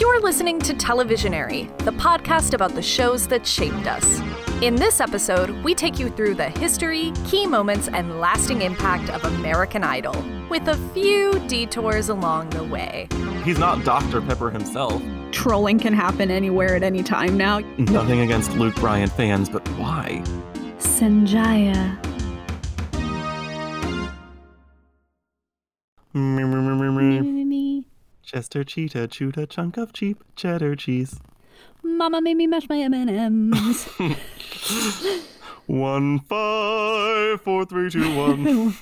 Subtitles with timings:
[0.00, 4.20] You're listening to Televisionary, the podcast about the shows that shaped us.
[4.62, 9.22] In this episode, we take you through the history, key moments, and lasting impact of
[9.24, 10.14] American Idol,
[10.48, 13.08] with a few detours along the way.
[13.44, 14.22] He's not Dr.
[14.22, 15.02] Pepper himself.
[15.32, 17.58] Trolling can happen anywhere at any time now.
[17.76, 20.22] Nothing against Luke Bryan fans, but why?
[20.78, 22.02] Sanjaya.
[26.14, 27.84] Me, me, me, me, me.
[28.30, 31.18] Chester Cheetah chewed a chunk of cheap cheddar cheese.
[31.82, 33.88] Mama made me mash my M&Ms.
[35.66, 38.72] One, five, four, three, two, one.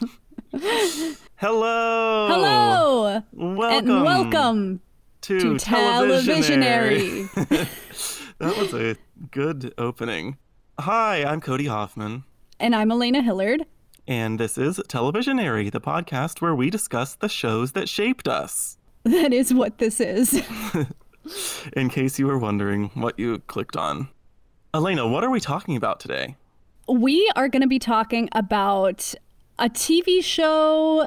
[1.37, 2.29] Hello.
[2.29, 3.91] Hello Welcome.
[3.91, 4.81] and welcome
[5.23, 7.27] to, to Televisionary.
[7.31, 8.35] Televisionary.
[8.39, 8.97] that was a
[9.31, 10.37] good opening.
[10.79, 12.25] Hi, I'm Cody Hoffman,
[12.61, 13.65] and I'm Elena Hillard.
[14.07, 18.78] and this is Televisionary, the podcast where we discuss the shows that shaped us.
[19.05, 20.43] That is what this is.
[21.73, 24.09] In case you were wondering what you clicked on.
[24.75, 26.37] Elena, what are we talking about today?
[26.91, 29.15] we are going to be talking about
[29.59, 31.07] a TV show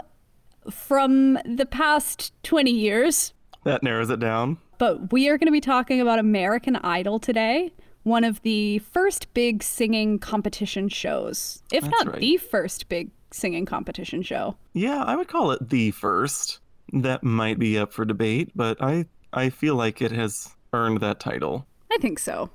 [0.69, 4.59] from the past 20 years, That narrows it down.
[4.77, 7.71] but we are going to be talking about American Idol today,
[8.03, 12.19] one of the first big singing competition shows, if That's not right.
[12.21, 14.55] the first big singing competition show.
[14.73, 16.59] Yeah, I would call it the first.
[16.91, 21.19] That might be up for debate, but I I feel like it has earned that
[21.19, 21.65] title.
[21.91, 22.49] I think so.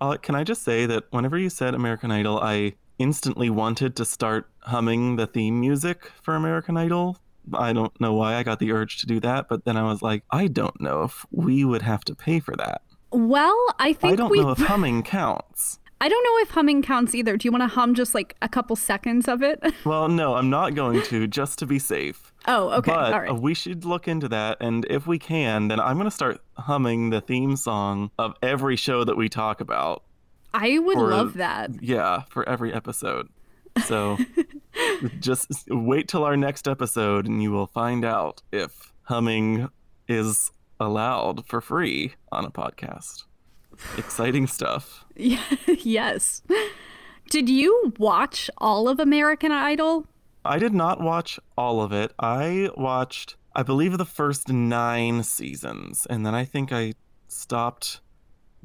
[0.00, 4.04] Uh, can I just say that whenever you said American Idol, I instantly wanted to
[4.04, 7.18] start humming the theme music for American Idol.
[7.54, 10.02] I don't know why I got the urge to do that, but then I was
[10.02, 12.82] like, I don't know if we would have to pay for that.
[13.10, 15.79] Well, I think I don't we know if humming counts.
[16.02, 17.36] I don't know if humming counts either.
[17.36, 19.60] Do you want to hum just like a couple seconds of it?
[19.84, 22.32] Well, no, I'm not going to, just to be safe.
[22.46, 22.92] oh, okay.
[22.92, 23.34] But All right.
[23.40, 27.10] we should look into that, and if we can, then I'm going to start humming
[27.10, 30.02] the theme song of every show that we talk about.
[30.54, 31.82] I would or- love that.
[31.82, 33.28] Yeah, for every episode.
[33.86, 34.18] So
[35.20, 39.68] just wait till our next episode, and you will find out if humming
[40.08, 43.24] is allowed for free on a podcast.
[43.96, 45.04] Exciting stuff.
[45.14, 46.42] yes.
[47.30, 50.06] Did you watch all of American Idol?
[50.44, 52.12] I did not watch all of it.
[52.18, 56.94] I watched, I believe, the first nine seasons, and then I think I
[57.28, 58.00] stopped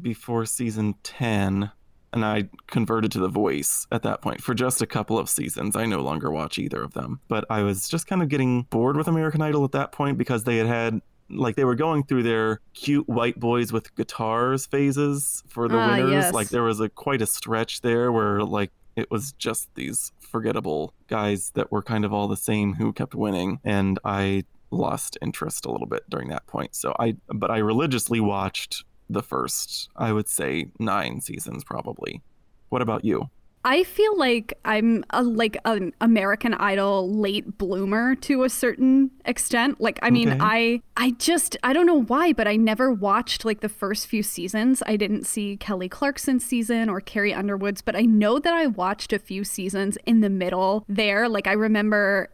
[0.01, 1.71] before season 10,
[2.13, 5.75] and I converted to The Voice at that point for just a couple of seasons.
[5.75, 7.19] I no longer watch either of them.
[7.27, 10.43] But I was just kind of getting bored with American Idol at that point because
[10.43, 11.01] they had had.
[11.29, 15.95] Like they were going through their cute white boys with guitars phases for the Ah,
[15.97, 16.11] winners.
[16.11, 16.33] yes.
[16.33, 20.93] Like there was a quite a stretch there where like it was just these forgettable
[21.07, 25.65] guys that were kind of all the same who kept winning and i lost interest
[25.65, 30.11] a little bit during that point so i but i religiously watched the first i
[30.11, 32.21] would say nine seasons probably
[32.69, 33.29] what about you
[33.67, 39.81] I feel like I'm a, like an American Idol late bloomer to a certain extent.
[39.81, 40.39] Like, I mean, Okay.
[40.39, 44.21] I I just I don't know why, but I never watched like the first few
[44.21, 44.83] seasons.
[44.85, 49.11] I didn't see Kelly Clarkson's season or Carrie Underwood's, but I know that I watched
[49.11, 51.27] a few seasons in the middle there.
[51.27, 52.29] Like, I remember,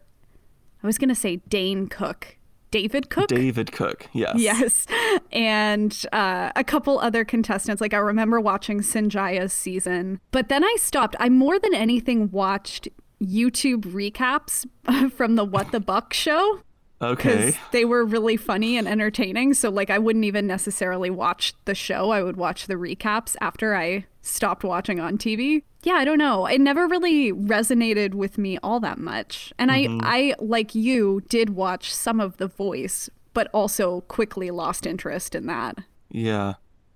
[0.83, 2.35] I was gonna say Dane Cook,
[2.71, 3.27] David Cook.
[3.27, 4.87] david cook yes Yes.
[5.31, 7.81] And uh, a couple other contestants.
[7.81, 11.15] Like I remember watching Sanjaya's season, but then I stopped.
[11.19, 12.87] I more than anything watched
[13.21, 14.65] YouTube recaps
[15.11, 16.61] from the What the Buck show
[17.01, 19.53] okay because they were really funny and entertaining.
[19.53, 22.11] So like I wouldn't even necessarily watch the show.
[22.11, 25.63] I would watch the recaps after I stopped watching on TV.
[25.83, 26.45] Yeah, I don't know.
[26.45, 29.51] It never really resonated with me all that much.
[29.57, 29.99] And I mm-hmm.
[30.03, 35.45] I like you did watch some of The Voice, but also quickly lost interest in
[35.47, 35.77] that.
[36.09, 36.53] yeah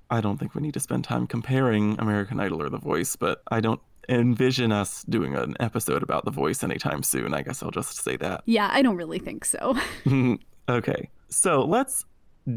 [0.10, 3.42] i don't think we need to spend time comparing american idol or the voice but
[3.50, 7.72] i don't envision us doing an episode about the voice anytime soon i guess i'll
[7.72, 9.76] just say that Yeah, I don't really think so.
[10.70, 12.06] okay, so let's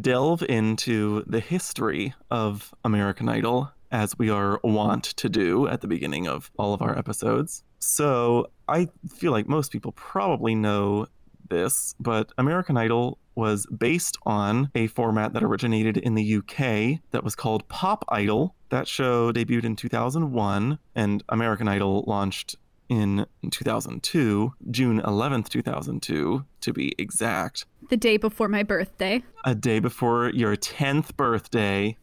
[0.00, 5.88] delve into the history of American Idol as we are wont to do at the
[5.88, 7.62] beginning of all of our episodes.
[7.78, 11.06] So I feel like most people probably know
[11.48, 17.22] this, but American Idol was based on a format that originated in the UK that
[17.22, 18.54] was called Pop Idol.
[18.70, 22.56] That show debuted in 2001, and American Idol launched
[22.88, 27.66] in 2002, June 11th, 2002, to be exact.
[27.90, 29.22] the day before my birthday.
[29.44, 31.96] A day before your 10th birthday.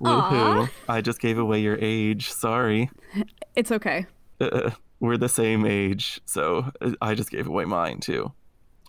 [0.00, 0.68] Woohoo.
[0.88, 2.30] I just gave away your age.
[2.30, 2.90] Sorry.
[3.54, 4.06] It's okay.
[4.40, 8.32] Uh, we're the same age, so uh, I just gave away mine too.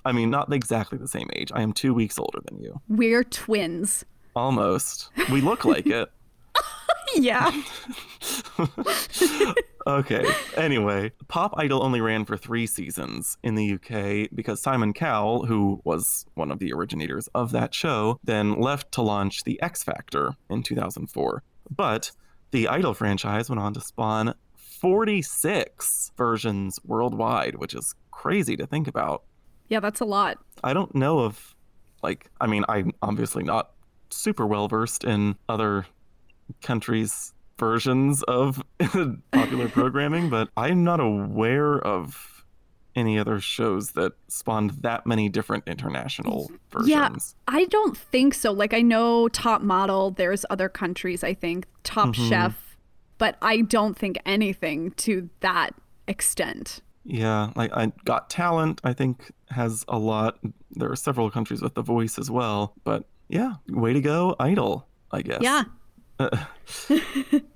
[0.05, 1.51] I mean, not exactly the same age.
[1.53, 2.81] I am two weeks older than you.
[2.89, 4.03] We're twins.
[4.35, 5.09] Almost.
[5.31, 6.11] We look like it.
[7.15, 7.51] Yeah.
[9.87, 10.25] okay.
[10.55, 15.81] Anyway, Pop Idol only ran for three seasons in the UK because Simon Cowell, who
[15.83, 20.35] was one of the originators of that show, then left to launch The X Factor
[20.49, 21.43] in 2004.
[21.75, 22.11] But
[22.51, 28.87] the Idol franchise went on to spawn 46 versions worldwide, which is crazy to think
[28.87, 29.23] about.
[29.69, 30.37] Yeah, that's a lot.
[30.63, 31.55] I don't know of,
[32.01, 33.71] like, I mean, I'm obviously not
[34.09, 35.85] super well versed in other
[36.61, 38.61] countries' versions of
[39.31, 42.29] popular programming, but I'm not aware of
[42.95, 46.89] any other shows that spawned that many different international versions.
[46.89, 47.09] Yeah,
[47.47, 48.51] I don't think so.
[48.51, 52.29] Like, I know Top Model, there's other countries, I think, Top Mhm.
[52.29, 52.77] Chef,
[53.17, 55.73] but I don't think anything to that
[56.07, 56.81] extent.
[57.05, 60.37] Yeah, like I Got Talent, I think has a lot.
[60.71, 64.87] There are several countries with The Voice as well, but yeah, way to go, Idol,
[65.11, 65.39] I guess.
[65.41, 65.63] Yeah.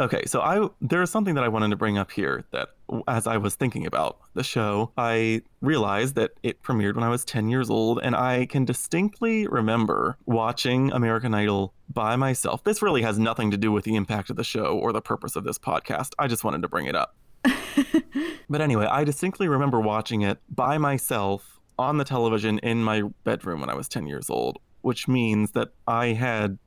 [0.00, 2.70] Okay, so I there is something that I wanted to bring up here that
[3.06, 7.22] as I was thinking about the show, I realized that it premiered when I was
[7.24, 12.64] 10 years old and I can distinctly remember watching American Idol by myself.
[12.64, 15.36] This really has nothing to do with the impact of the show or the purpose
[15.36, 16.14] of this podcast.
[16.18, 17.14] I just wanted to bring it up.
[18.48, 23.60] but anyway, I distinctly remember watching it by myself on the television in my bedroom
[23.60, 26.58] when I was 10 years old, which means that I had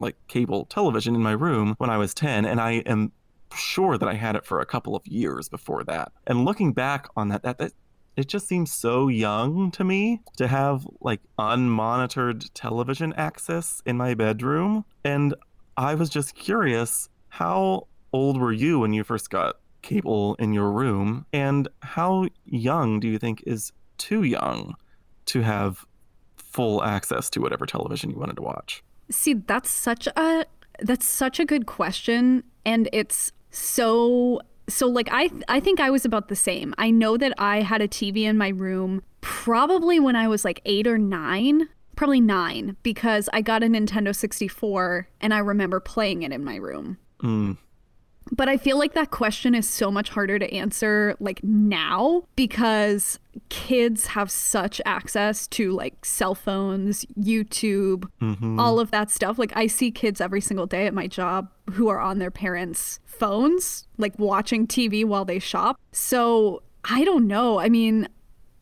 [0.00, 3.12] like cable television in my room when I was 10 and I am
[3.54, 6.12] sure that I had it for a couple of years before that.
[6.26, 7.72] And looking back on that that, that
[8.16, 14.14] it just seems so young to me to have like unmonitored television access in my
[14.14, 15.34] bedroom and
[15.76, 20.70] I was just curious how old were you when you first got cable in your
[20.70, 24.74] room and how young do you think is too young
[25.26, 25.86] to have
[26.36, 28.82] full access to whatever television you wanted to watch?
[29.10, 30.44] See, that's such a
[30.80, 36.04] that's such a good question and it's so so like I I think I was
[36.04, 36.74] about the same.
[36.78, 40.60] I know that I had a TV in my room probably when I was like
[40.64, 46.22] 8 or 9, probably 9 because I got a Nintendo 64 and I remember playing
[46.22, 46.98] it in my room.
[47.22, 47.58] Mm,
[48.32, 53.18] But I feel like that question is so much harder to answer like now because
[53.48, 58.58] kids have such access to like cell phones, YouTube, mhm.
[58.60, 59.38] all of that stuff.
[59.38, 63.00] Like I see kids every single day at my job who are on their parents'
[63.04, 65.78] phones, like watching TV while they shop.
[65.92, 67.58] So I don't know.
[67.58, 68.08] I mean,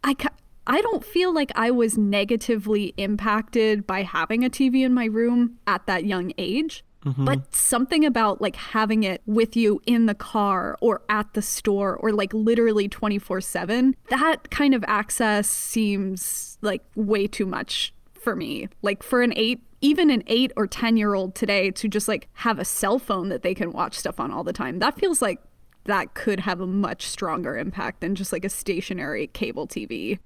[0.03, 0.35] I ca-
[0.67, 5.59] I don't feel like I was negatively impacted by having a TV in my room
[5.67, 6.85] at that young age.
[7.05, 7.25] Mm-hmm.
[7.25, 11.97] But something about like having it with you in the car or at the store
[11.97, 18.35] or like literally 24 7, that kind of access seems like way too much for
[18.35, 18.69] me.
[18.83, 22.29] Like for an eight, even an eight or 10 year old today to just like
[22.35, 25.23] have a cell phone that they can watch stuff on all the time, that feels
[25.23, 25.41] like
[25.85, 30.19] that could have a much stronger impact than just like a stationary cable TV.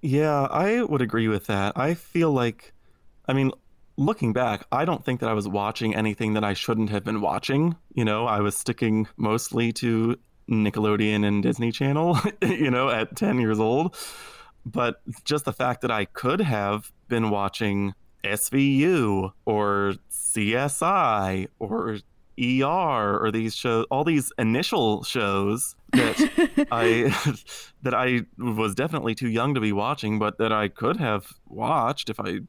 [0.00, 1.76] Yeah, I would agree with that.
[1.76, 2.72] I feel like,
[3.28, 3.52] I mean,
[4.00, 7.20] looking back, I don't think that I was watching anything that I shouldn't have been
[7.20, 7.76] watching.
[7.94, 10.16] You know, I was sticking mostly to
[10.50, 13.96] Nickelodeon and Disney Channel, you know, at 10 years old.
[14.64, 17.94] But just the fact that I could have been watching
[18.24, 21.98] SVU or CSI or
[22.40, 27.14] ER or these shows, all these initial shows that I
[27.82, 32.08] that I was definitely too young to be watching, but that I could have watched
[32.08, 32.40] if I,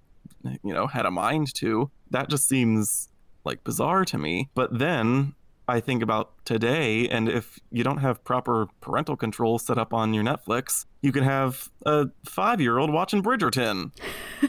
[0.64, 1.92] you know, had a mind to.
[2.10, 3.10] That just seems
[3.44, 4.50] like bizarre to me.
[4.54, 5.34] But then
[5.68, 10.14] I think about today, and if you don't have proper parental control set up on
[10.14, 13.92] your Netflix, you can have a five-year-old watching Bridgerton.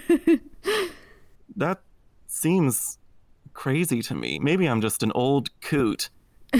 [1.56, 1.80] that
[2.26, 2.98] seems
[3.54, 4.38] crazy to me.
[4.38, 6.10] Maybe I'm just an old coot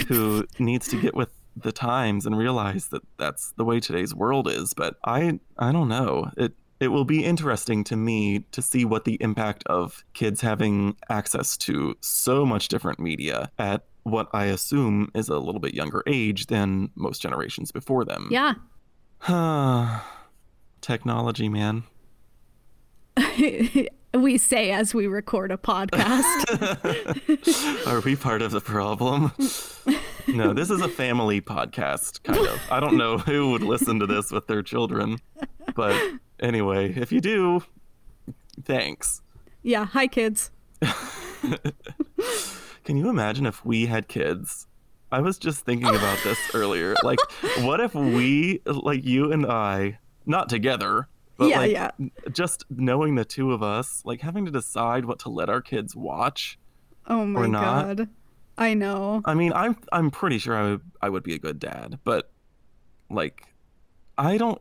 [0.09, 4.49] who needs to get with the times and realize that that's the way today's world
[4.49, 4.75] is.
[4.75, 6.31] But I, I don't know.
[6.37, 10.97] It it will be interesting to me to see what the impact of kids having
[11.09, 16.03] access to so much different media at what I assume is a little bit younger
[16.09, 18.29] age than most generations before them.
[18.33, 18.55] Yeah.
[20.81, 21.85] Technology, man.
[24.15, 26.57] we say as we record a podcast.
[27.87, 29.31] Are we part of the problem?
[30.27, 32.61] No, this is a family podcast, kind of.
[32.73, 35.19] I don't know who would listen to this with their children.
[35.75, 36.01] But
[36.43, 37.63] anyway, if you do,
[38.65, 39.23] thanks.
[39.63, 39.87] yeah.
[39.87, 40.51] Hi, kids.
[42.85, 44.67] Can you imagine if we had kids?
[45.11, 46.95] I was just thinking about this earlier.
[47.03, 47.19] Like,
[47.61, 51.91] what if we, like you and I, not together, But yeah, like, yeah.
[52.33, 55.95] just knowing the two of us, like having to decide what to let our kids
[55.95, 56.59] watch.
[57.07, 58.09] Oh my god.
[58.59, 59.23] I know.
[59.25, 62.31] I mean, I'm I'm pretty sure I would I would be a good dad, but
[63.11, 63.47] like
[64.19, 64.61] I don't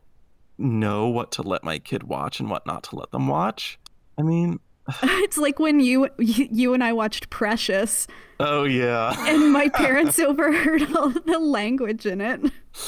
[0.58, 3.78] know what to let my kid watch and what not to let them watch.
[4.18, 4.60] I mean,
[5.02, 8.06] It's like when you you, and I watched Precious
[8.40, 9.14] oh yeah.
[9.28, 12.40] and my parents overheard all the language in it.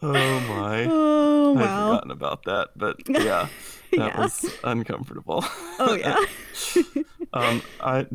[0.00, 0.86] Oh my.
[0.88, 1.86] Oh I'd wow.
[1.88, 3.48] forgotten about that, but yeah,
[3.92, 4.20] that Yeah.
[4.20, 5.44] was uncomfortable.
[5.80, 6.16] Oh yeah.
[7.32, 8.06] um, I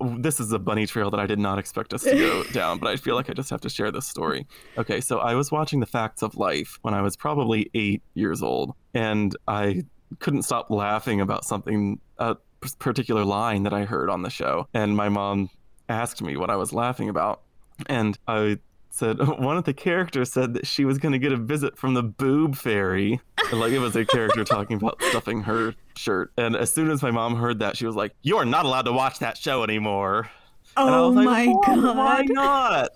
[0.00, 2.88] this is a bunny trail that I did not expect us to go down, but
[2.88, 4.46] I feel like I just have to share this story.
[4.76, 8.42] Okay, so I was watching The Facts of Life when I was probably eight years
[8.42, 9.84] old, and I
[10.20, 12.36] couldn't stop laughing about something, a
[12.78, 15.50] particular line that I heard on the show, and my mom
[15.88, 17.42] asked me what I was laughing about,
[17.86, 18.58] and I
[18.90, 21.94] said one of the characters said that she was going to get a visit from
[21.94, 23.20] the boob fairy.
[23.52, 26.32] Like it was a character talking about stuffing her shirt.
[26.36, 28.92] And as soon as my mom heard that she was like you're not allowed to
[28.92, 30.30] watch that show anymore.
[30.76, 31.96] And I Oh was like, my god!
[31.96, 32.88] why not?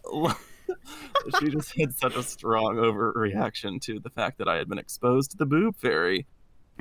[1.39, 5.31] She just had such a strong overreaction to the fact that i had been exposed
[5.33, 6.27] to the boob fairy.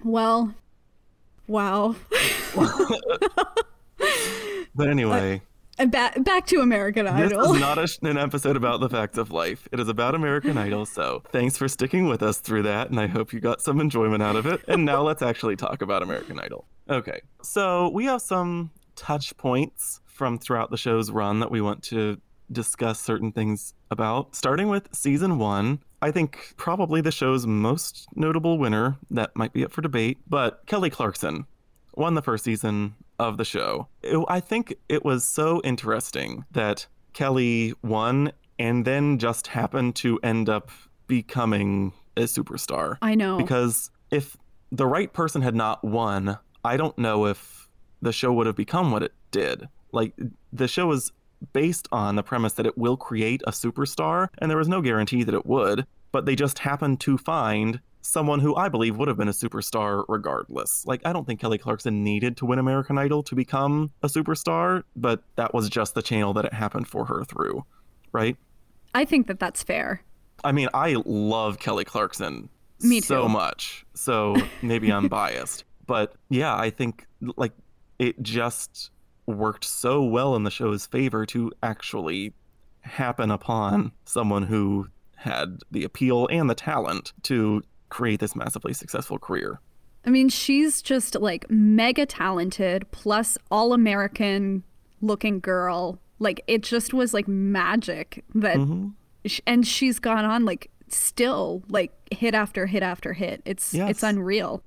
[0.03, 0.53] Well,
[1.47, 1.95] wow.
[4.75, 5.33] but anyway.
[5.33, 5.41] And
[5.85, 7.39] back back to American Idol.
[7.39, 9.67] This is not a, an episode about the facts of life.
[9.71, 10.85] It is about American Idol.
[10.85, 14.21] So thanks for sticking with us through that, and I hope you got some enjoyment
[14.21, 14.61] out of it.
[14.67, 16.65] And now let's actually talk about American Idol.
[16.89, 21.83] Okay, so we have some touch points from throughout the show's run that we want
[21.83, 22.19] to
[22.51, 24.35] discuss certain things about.
[24.35, 29.63] Starting with season one, I think probably the show's most notable winner that might be
[29.63, 31.45] up for debate, but Kelly Clarkson
[31.95, 33.87] won the first season of the show.
[34.01, 40.19] It- I think it was so interesting that Kelly won and then just happened to
[40.23, 40.69] end up
[41.07, 42.97] becoming a superstar.
[43.01, 43.37] I know.
[43.37, 44.35] Because if
[44.71, 47.67] the right person had not won, I don't know if
[48.01, 49.67] the show would have become what it did.
[49.91, 50.13] Like,
[50.53, 51.11] the show is
[51.53, 55.23] based on the premise that it will create a superstar, and there was no guarantee
[55.23, 59.17] that it would, but they just happened to find someone who I believe would have
[59.17, 60.85] been a superstar regardless.
[60.85, 64.83] Like, I don't think Kelly Clarkson needed to win American Idol to become a superstar,
[64.95, 67.65] but that was just the channel that it happened for her through,
[68.11, 68.37] right?
[68.93, 70.03] I think that that's fair.
[70.43, 72.49] I mean, I love Kelly Clarkson
[72.81, 73.85] Me so much.
[73.93, 75.63] So maybe I'm biased.
[75.85, 77.05] But yeah, I think
[77.35, 77.53] like
[77.99, 78.89] it just
[79.25, 82.33] worked so well in the show's favor to actually
[82.81, 87.61] happen upon someone who had the appeal and the talent to
[87.91, 89.59] create this massively successful career.
[90.05, 94.63] I mean, she's just like mega talented, plus all American
[95.01, 95.99] looking girl.
[96.17, 98.87] Like, it just was like magic that, Mm-hmm.
[99.27, 103.41] sh- and she's gone on like still like hit after hit after hit.
[103.45, 103.91] It's Yes.
[103.91, 104.63] it's unreal.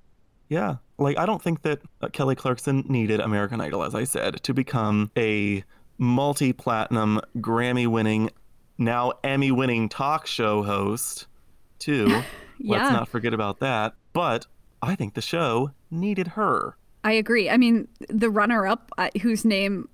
[0.48, 0.76] Yeah.
[0.98, 4.54] Like, I don't think that uh, Kelly Clarkson needed American Idol, as I said, to
[4.54, 5.64] become a
[5.98, 8.30] multi platinum, Grammy winning,
[8.78, 11.26] now Emmy winning talk show host,
[11.80, 12.22] too.
[12.58, 12.78] Yeah.
[12.78, 13.94] Let's not forget about that.
[14.12, 14.46] But
[14.82, 16.76] I think the show needed her.
[17.02, 17.50] I agree.
[17.50, 19.88] I mean, the runner up, uh, whose name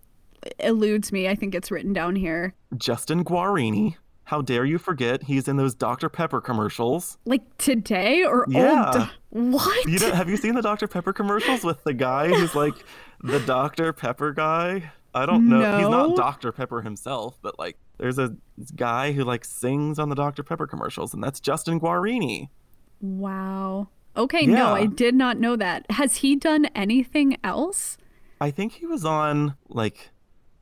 [0.58, 2.54] eludes me, I think it's written down here.
[2.76, 3.96] Justin Guarini.
[4.24, 6.08] How dare you forget he's in those Dr.
[6.08, 7.18] Pepper commercials?
[7.24, 9.08] Like today or Yeah.
[9.32, 9.52] old?
[9.54, 9.86] What?
[9.88, 10.86] You have you seen the Dr.
[10.86, 12.74] Pepper commercials with the guy who's like
[13.24, 13.92] the Dr.
[13.92, 14.92] Pepper guy?
[15.14, 15.78] I don't know.
[15.78, 16.52] He's not Dr.
[16.52, 18.36] Pepper himself, but like there's a
[18.76, 20.42] guy who like sings on the Dr.
[20.42, 22.48] Pepper commercials, and that's Justin Guarini.
[23.00, 23.88] Wow.
[24.16, 25.86] Okay, no, I did not know that.
[25.90, 27.96] Has he done anything else?
[28.40, 30.10] I think he was on like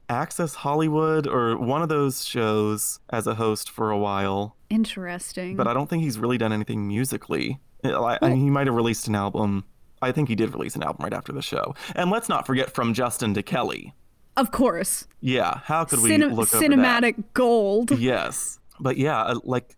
[0.08, 5.56] Access Hollywood or one of those shows as a host for a while, Interesting.
[5.56, 7.58] but I don't think he's really done anything musically.
[7.84, 9.64] I, I mean, he might have released an album.
[10.02, 11.74] I think he did release an album right after the show.
[11.94, 13.94] And let's not forget from Justin to Kelly.
[14.38, 17.90] Of course, Yeah, how could we Cine- look over cinematic gold.
[17.98, 19.76] Yes, but yeah, uh, like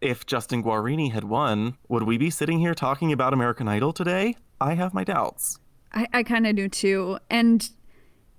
[0.00, 4.36] if Justin Guarini had won, would we be sitting here talking about American Idol today?
[4.60, 5.58] I have my doubts.
[5.92, 7.68] I, I kind of do too, and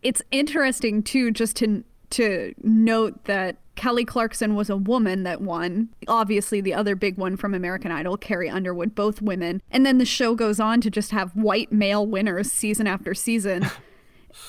[0.04, 5.90] it's interesting too, just to to note that Kelly Clarkson was a woman that won.
[6.08, 10.06] Obviously, the other big one from American Idol, Carrie Underwood, both women, and then the
[10.06, 13.66] show goes on to just have white male winners season after season.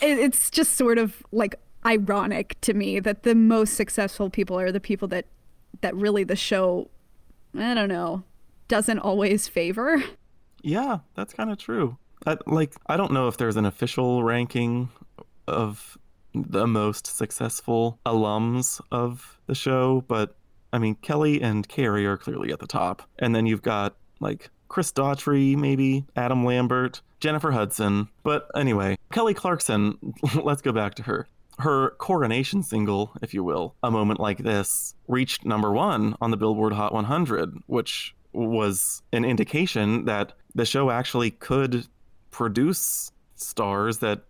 [0.00, 4.72] it, it's just sort of like ironic to me that the most successful people are
[4.72, 5.26] the people that
[5.82, 6.88] that really the show
[7.56, 8.24] I don't know
[8.68, 10.02] doesn't always favor.
[10.62, 11.96] Yeah, that's kind of true.
[12.46, 14.88] Like, I don't know if there's an official ranking
[15.46, 15.96] of
[16.34, 20.36] the most successful alums of the show, but
[20.72, 23.02] I mean, Kelly and Carrie are clearly at the top.
[23.18, 28.08] And then you've got like Chris Daughtry, maybe, Adam Lambert, Jennifer Hudson.
[28.22, 29.98] But anyway, Kelly Clarkson,
[30.42, 31.26] let's go back to her.
[31.58, 36.36] Her coronation single, if you will, A Moment Like This, reached number one on the
[36.36, 41.86] Billboard Hot 100, which was an indication that the show actually could
[42.30, 44.24] produce stars that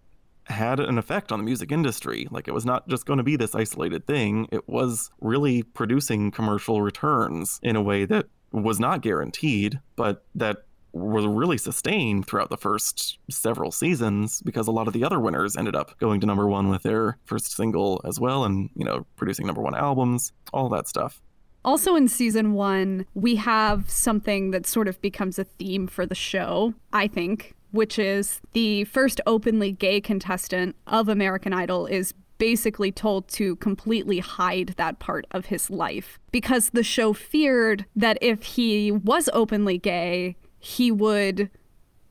[0.45, 2.29] had an effect on the music industry.
[2.31, 6.31] Like it was not just going to be this isolated thing, it was really producing
[6.31, 10.59] commercial returns in a way that was not guaranteed, but that
[10.93, 15.57] was really sustained throughout the first several seasons because a lot of the other winners
[15.57, 19.05] ended up going to number one with their first single as well and, you know,
[19.17, 21.21] producing number one albums, all that stuff.
[21.65, 26.15] Also, in season one, we have something that sort of becomes a theme for the
[26.15, 32.93] show, I think, which is the first openly gay contestant of American Idol is basically
[32.93, 38.43] told to completely hide that part of his life because the show feared that if
[38.43, 41.51] he was openly gay, he would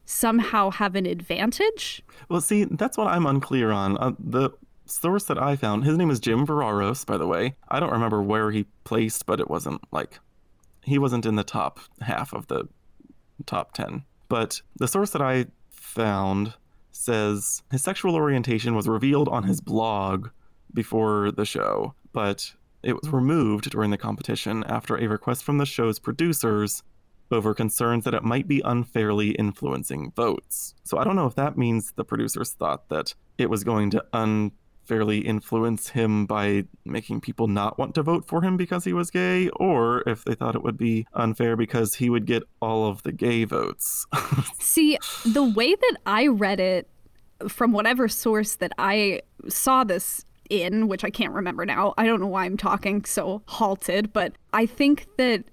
[0.05, 2.03] somehow have an advantage.
[2.29, 3.97] Well, see, that's what I'm unclear on.
[3.97, 4.51] Uh, the
[4.85, 7.55] source that I found, his name is Jim Verraros, by the way.
[7.67, 10.19] I don't remember where he placed, but it wasn't like
[10.83, 12.67] he wasn't in the top half of the
[13.45, 14.03] top 10.
[14.29, 16.53] But the source that I found
[16.95, 20.29] says his sexual orientation was revealed on his blog
[20.73, 25.65] before the show, but it was removed during the competition after a request from the
[25.65, 26.83] show's producers
[27.31, 30.75] over concerns that it might be unfairly influencing votes.
[30.83, 34.05] So I don't know if that means the producers thought that it was going to
[34.85, 39.09] unfairly influence him by making people not want to vote for him because he was
[39.09, 43.01] gay, or if they thought it would be unfair because he would get all of
[43.01, 44.05] the gay votes.
[44.59, 46.87] See, the way that I read it
[47.47, 51.95] from whatever source that I saw this in, which I can't remember now.
[51.97, 55.45] I don't know why I'm talking so halted, but I think that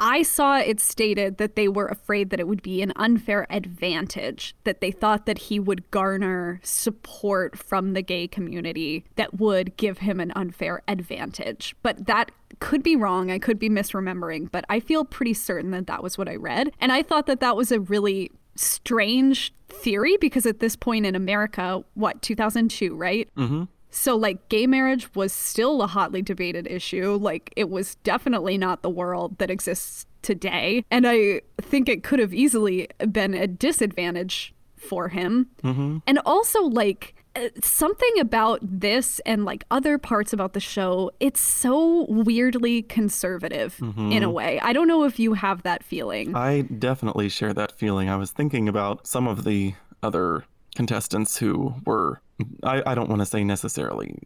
[0.00, 4.54] I saw it stated that they were afraid that it would be an unfair advantage,
[4.64, 9.98] that they thought that he would garner support from the gay community that would give
[9.98, 11.74] him an unfair advantage.
[11.82, 13.30] But that could be wrong.
[13.30, 16.72] I could be misremembering, but I feel pretty certain that that was what I read.
[16.80, 21.14] And I thought that that was a really strange theory because at this point in
[21.14, 23.28] America, what, 2002, right?
[23.36, 27.12] hmm So, like, gay marriage was still a hotly debated issue.
[27.12, 30.84] Like, it was definitely not the world that exists today.
[30.90, 35.48] And I think it could have easily been a disadvantage for him.
[35.62, 41.10] hmm And also, like, uh, something about this and like other parts about the show,
[41.18, 44.60] it's so weirdly conservative in a way.
[44.60, 46.36] I don't know if you have that feeling.
[46.36, 48.08] I definitely share that feeling.
[48.08, 50.44] I was thinking about some of the other
[50.74, 52.20] contestants who were,
[52.62, 54.18] I, I don't want to say necessarily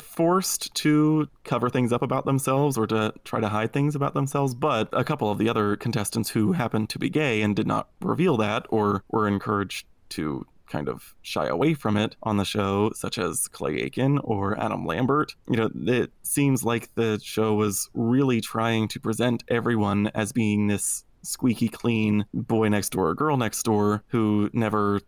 [0.00, 4.54] forced to cover things up about themselves or to try to hide things about themselves,
[4.54, 7.88] but a couple of the other contestants who happened to be gay and did not
[8.00, 12.90] reveal that or were encouraged to kind of shy away from it on the show,
[12.94, 15.34] such as Clay Aiken or Adam Lambert.
[15.48, 20.66] You know, it seems like the show was really trying to present everyone as being
[20.66, 25.00] this squeaky clean boy next door, or girl next door who never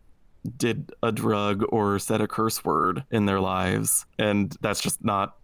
[0.56, 4.06] did a drug or said a curse word in their lives.
[4.18, 5.37] And that's just not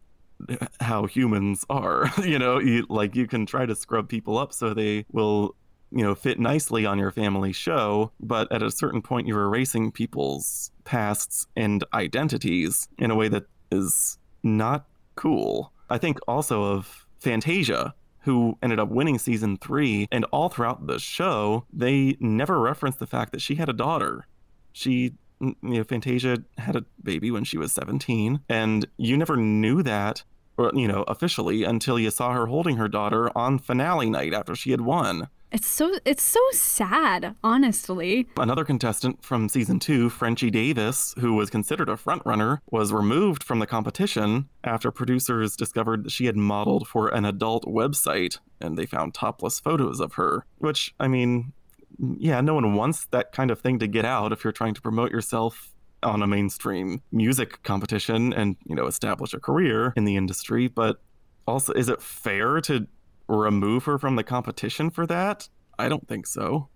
[0.80, 2.10] how humans are.
[2.24, 5.54] you know, you, like you can try to scrub people up so they will
[5.94, 9.92] you know fit nicely on your family show but at a certain point you're erasing
[9.92, 17.06] people's pasts and identities in a way that is not cool i think also of
[17.20, 22.98] fantasia who ended up winning season three and all throughout the show they never referenced
[22.98, 24.26] the fact that she had a daughter
[24.74, 29.36] she mm, you know fantasia had a baby when she was 17 and you never
[29.36, 30.22] knew that
[30.58, 34.54] or you know officially until you saw her holding her daughter on finale night after
[34.54, 38.26] she had won It's so it's so sad, honestly.
[38.36, 43.60] Another contestant from season two, Frenchie Davis, who was considered a frontrunner, was removed from
[43.60, 48.84] the competition after producers discovered that she had modeled for an adult website and they
[48.86, 50.44] found topless photos of her.
[50.58, 51.52] Which, I mean,
[52.00, 54.74] Mm, yeah, no one wants that kind of thing to get out if you're trying
[54.74, 55.70] to promote yourself
[56.02, 60.68] on a mainstream music competition and, you know, establish a career in the industry.
[60.68, 61.00] But
[61.46, 62.86] also, is it fair to
[63.28, 65.48] remove her from the competition for that?
[65.78, 66.68] I don't think so.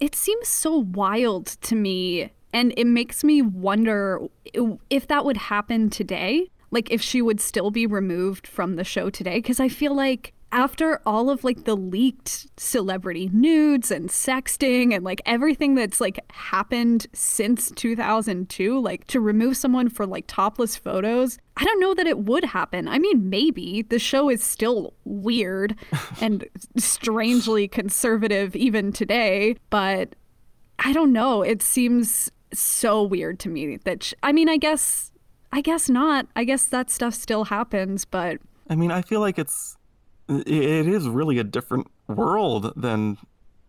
[0.00, 4.20] It seems so wild to me, and it makes me wonder
[4.90, 6.50] if that would happen today.
[6.72, 10.32] Like if she would still be removed from the show today, because I feel like
[10.52, 16.20] after all of like the leaked celebrity nudes and sexting and like everything that's like
[16.30, 22.06] happened since 2002 like to remove someone for like topless photos i don't know that
[22.06, 22.86] it would happen.
[22.86, 23.82] I mean maybe.
[23.82, 25.76] The show is still weird
[26.20, 30.14] and strangely conservative even today but
[30.78, 31.42] i don't know.
[31.42, 35.10] It seems so weird to me that sh- i mean i guess
[35.50, 36.26] i guess not.
[36.36, 38.38] I guess that stuff still happens but
[38.70, 39.76] I mean, I feel like it's
[40.28, 43.18] it is really a different world than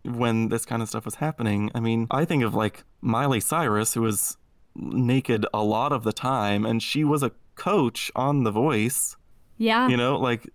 [0.04, 1.70] when this kind of stuff was happening.
[1.74, 4.36] I mean, I think of like Miley Cyrus, who was
[4.76, 9.16] naked a lot of the time, and she was a coach on The Voice.
[9.56, 10.48] yeah You know, like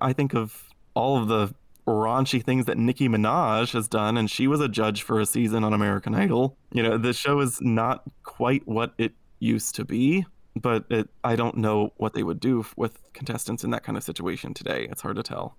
[0.00, 1.54] I think of all of the
[1.86, 5.64] raunchy things that Nicki Minaj has done, and she was a judge for a season
[5.64, 6.56] on American Idol.
[6.72, 10.26] You know, the show is not quite what it used to be,
[10.60, 14.04] but it, I don't know what they would do with contestants in that kind of
[14.04, 14.88] situation today.
[14.90, 15.56] It's hard to tell.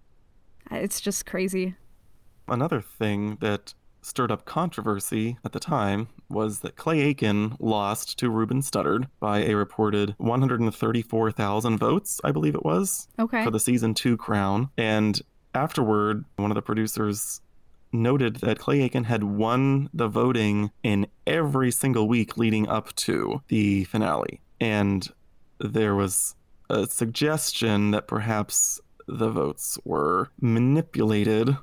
[0.72, 1.76] Uh, it's just crazy
[2.50, 8.30] Another thing that stirred up controversy at the time was that Clay Aiken lost to
[8.30, 13.94] Ruben Studdard by a reported 134,000 votes, I believe it was, okay for the season
[13.94, 14.70] two crown.
[14.78, 15.22] And
[15.54, 17.42] afterward, one of the producers
[17.92, 23.42] noted that Clay Aiken had won the voting in every single week leading up to
[23.48, 24.42] the finale.
[24.60, 25.08] And
[25.60, 26.36] there was
[26.70, 31.58] a suggestion that perhaps the votes were manipulated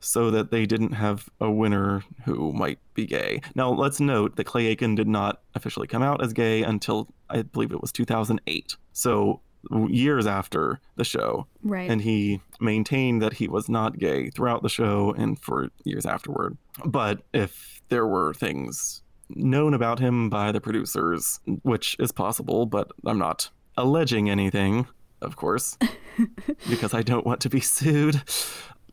[0.00, 3.40] so that they didn't have a winner who might be gay.
[3.54, 7.42] Now, let's note that Clay Aiken did not officially come out as gay until I
[7.42, 8.76] believe it was 2008.
[8.92, 9.40] So,
[9.88, 11.46] years after the show.
[11.62, 16.06] right And he maintained that he was not gay throughout the show and for years
[16.06, 16.56] afterward.
[16.84, 22.90] But if there were things known about him by the producers, which is possible, but
[23.06, 24.86] I'm not alleging anything,
[25.20, 25.76] of course,
[26.68, 28.22] because I don't want to be sued.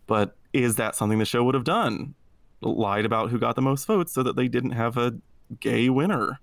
[0.08, 2.16] But is that something the show would have done?
[2.62, 5.16] Lied about who got the most votes so that they didn't have a
[5.60, 6.40] gay winner.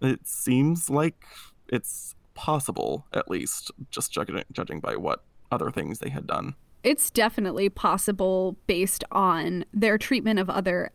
[0.00, 1.24] It seems like
[1.68, 6.54] it's possible, at least, just judging, judging by what other things they had done.
[6.82, 10.90] it's definitely possible based on their treatment of other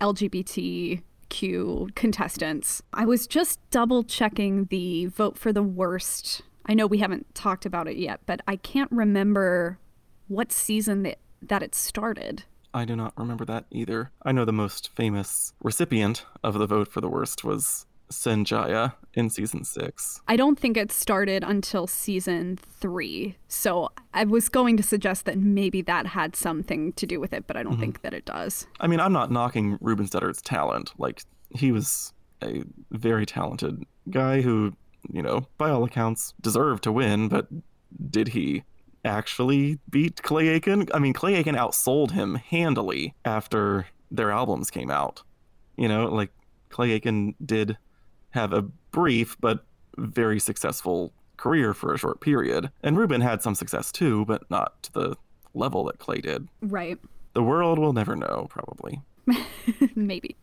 [1.30, 2.82] LGBTQ contestants.
[2.94, 6.42] I was just double checking the vote for the worst.
[6.66, 9.80] I know we haven't talked about it yet, but I can't remember
[10.28, 12.44] what season that, that it started.
[12.74, 14.12] I do not remember that either.
[14.22, 19.30] I know the most famous recipient of the vote for the worst was Sanjaya in
[19.30, 20.22] season six.
[20.28, 23.36] I don't think it started until season three.
[23.48, 27.46] So I was going to suggest that maybe that had something to do with it,
[27.48, 27.82] but I don't mm-hmm.
[27.82, 28.68] think that it does.
[28.80, 30.94] I mean, I'm not knocking Ruben Studdard's talent.
[30.98, 31.24] Like,
[31.56, 34.74] he was a very talented guy who,
[35.12, 37.48] you know, by all accounts, deserved to win, but
[38.10, 38.64] did he
[39.06, 40.88] actually beat Clay Aiken?
[40.94, 45.24] I mean, Clay Aiken outsold him handily after their albums came out.
[45.78, 46.32] You know, like,
[46.70, 47.78] Clay Aiken did
[48.32, 49.66] have a brief but
[49.98, 52.72] very successful career for a short period.
[52.84, 55.16] And Ruben had some success too, but not to the
[55.54, 56.48] level that Clay did.
[56.62, 56.98] Right.
[57.34, 59.02] The world will never know, probably.
[59.96, 60.36] maybe.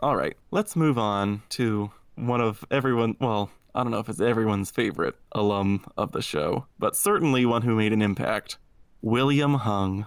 [0.00, 4.20] All right, let's move on to one of everyone, well, I don't know if it's
[4.20, 8.58] everyone's favorite alum of the show, but certainly one who made an impact
[9.02, 10.06] William Hung.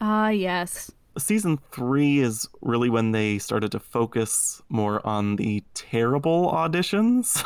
[0.00, 0.90] Ah, yes.
[1.16, 7.44] Season three is really when they started to focus more on the terrible auditions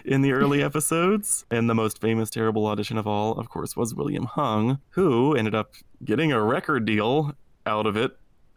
[0.04, 0.66] in the early mm-hmm.
[0.66, 1.44] episodes.
[1.50, 5.54] And the most famous terrible audition of all, of course, was William Hung, who ended
[5.54, 5.74] up
[6.04, 7.32] getting a record deal
[7.66, 8.16] out of it,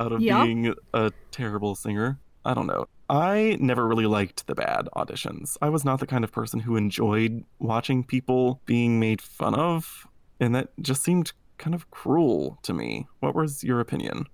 [0.00, 0.44] out of Yeah.
[0.44, 2.18] being a terrible singer.
[2.44, 2.86] I don't know.
[3.08, 5.56] I never really liked the bad auditions.
[5.60, 10.06] I was not the kind of person who enjoyed watching people being made fun of,
[10.38, 13.06] and that just seemed kind of cruel to me.
[13.20, 14.26] What was your opinion?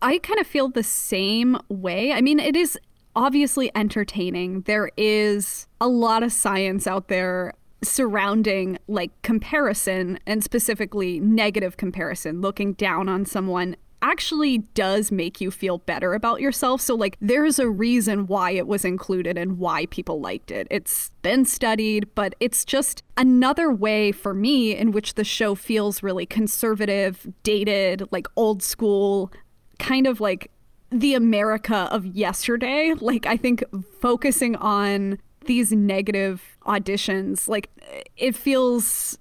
[0.00, 2.12] I kind of feel the same way.
[2.12, 2.78] I mean, it is
[3.14, 4.62] obviously entertaining.
[4.62, 7.52] There is a lot of science out there
[7.82, 15.50] surrounding like comparison and specifically negative comparison, looking down on someone actually does make you
[15.50, 16.80] feel better about yourself.
[16.80, 20.66] So, like, there's a reason why it was included and why people liked it.
[20.70, 26.02] It's been studied, but it's just another way for me in which the show feels
[26.02, 29.30] really conservative, dated, like old school,
[29.78, 30.50] kind of like
[30.90, 32.94] the America of yesterday.
[32.98, 33.62] Like, I think
[34.00, 37.70] focusing on these negative auditions, like,
[38.16, 39.18] it feels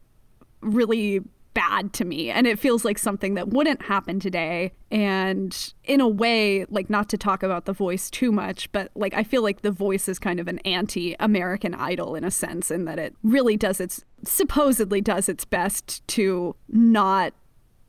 [0.62, 1.22] really
[1.60, 6.08] bad to me and it feels like something that wouldn't happen today and in a
[6.08, 9.62] way like not to talk about the voice too much but like i feel like
[9.62, 13.58] the voice is kind of an anti-american idol in a sense in that it really
[13.58, 17.34] does its supposedly does its best to not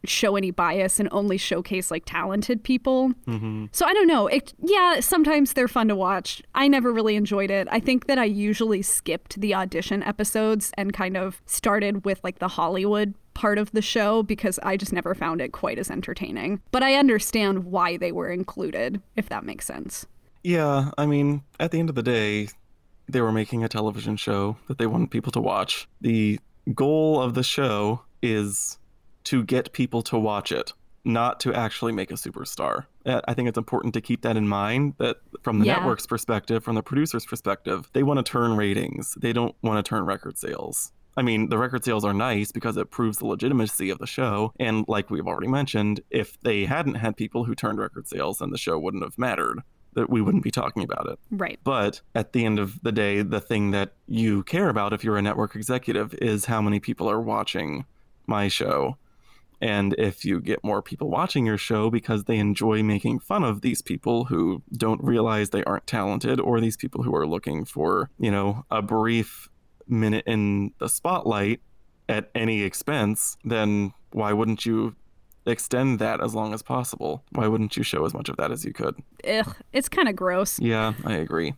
[0.04, 3.11] show any bias and only showcase like talented people.
[3.26, 3.66] Mm-hmm.
[3.70, 4.28] So I don't know.
[4.28, 6.42] It, yeah, sometimes they're fun to watch.
[6.54, 7.68] I never really enjoyed it.
[7.70, 12.38] I think that I usually skipped the audition episodes and kind of started with like
[12.38, 16.61] the Hollywood part of the show because I just never found it quite as entertaining.
[16.72, 20.07] But I understand why they were included, if that makes sense.
[20.44, 22.48] Yeah, I mean, at the end of the day,
[23.09, 25.88] they were making a television show that they wanted people to watch.
[26.03, 26.38] The
[26.74, 28.79] goal of the show is
[29.24, 30.74] to get people to watch it,
[31.07, 32.85] not to actually make a superstar.
[33.07, 35.76] Uh, I think it's important to keep that in mind that from the yeah.
[35.76, 39.16] network's perspective, from the producer's perspective, they want to turn ratings.
[39.18, 40.92] They don't want to turn record sales.
[41.16, 44.53] I mean, the record sales are nice because it proves the legitimacy of the show.
[44.59, 48.51] And like we've already mentioned, if they hadn't had people who turned record sales, then
[48.51, 49.61] the show wouldn't have mattered.
[49.94, 51.18] That we wouldn't be talking about it.
[51.33, 51.59] Right.
[51.64, 55.16] But at the end of the day, the thing that you care about if you're
[55.16, 57.85] a network executive is how many people are watching
[58.25, 58.96] my show
[59.61, 63.61] and if you get more people watching your show because they enjoy making fun of
[63.61, 68.11] these people who don't realize they aren't talented or these people who are looking for,
[68.18, 69.49] you know, a brief
[69.90, 71.61] minute in the spotlight
[72.09, 74.96] at any expense, then why wouldn't you
[75.46, 77.22] extend that as long as possible?
[77.31, 78.96] Why wouldn't you show as much of that as you could?
[79.29, 80.59] Ugh, it's kind of gross.
[80.59, 81.55] Yeah, I agree.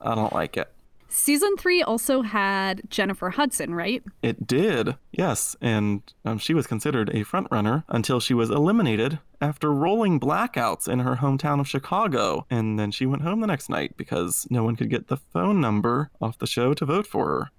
[0.00, 0.72] I don't like it.
[1.08, 4.02] Season three also had Jennifer Hudson, right?
[4.22, 5.54] It did, yes.
[5.60, 11.00] And um, she was considered a frontrunner until she was eliminated after rolling blackouts in
[11.00, 12.46] her hometown of Chicago.
[12.48, 15.60] And then she went home the next night because no one could get the phone
[15.60, 17.50] number off the show to vote for her.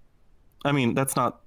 [0.64, 1.42] I mean, that's not,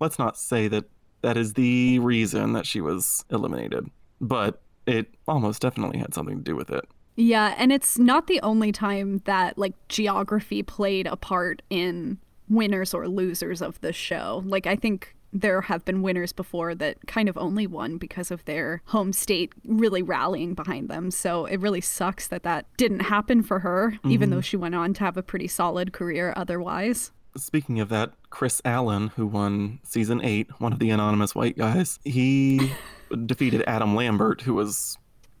[0.00, 0.84] let's not say that
[1.22, 3.88] that is the reason that she was eliminated,
[4.20, 6.84] but it almost definitely had something to do with it.
[7.16, 12.94] Yeah, and it's not the only time that like geography played a part in winners
[12.94, 14.42] or losers of the show.
[14.46, 18.44] Like I think there have been winners before that kind of only won because of
[18.46, 21.10] their home state really rallying behind them.
[21.10, 24.10] So it really sucks that that didn't happen for her, mm-hmm.
[24.10, 27.12] even though she went on to have a pretty solid career otherwise.
[27.36, 31.98] Speaking of that, Kris Allen, who won season eight, one of the anonymous white guys,
[32.04, 32.72] he
[33.26, 34.98] defeated Adam Lambert, who was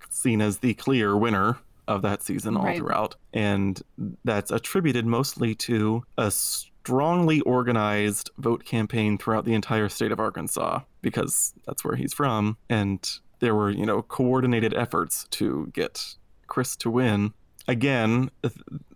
[0.08, 2.78] seen as the clear winner of that season all right.
[2.78, 3.16] throughout.
[3.32, 3.80] And
[4.24, 10.80] that's attributed mostly to a strongly organized vote campaign throughout the entire state of Arkansas,
[11.02, 12.56] because that's where he's from.
[12.68, 13.08] And
[13.40, 16.14] there were, you know, coordinated efforts to get
[16.46, 17.32] Kris to win.
[17.66, 18.30] Again,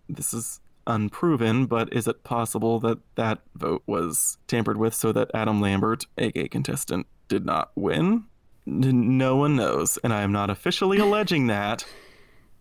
[0.08, 5.30] this is unproven, but is it possible that that vote was tampered with so that
[5.34, 8.24] Adam Lambert, a gay contestant, did not win?
[8.66, 11.84] no one knows, and I am not officially alleging that.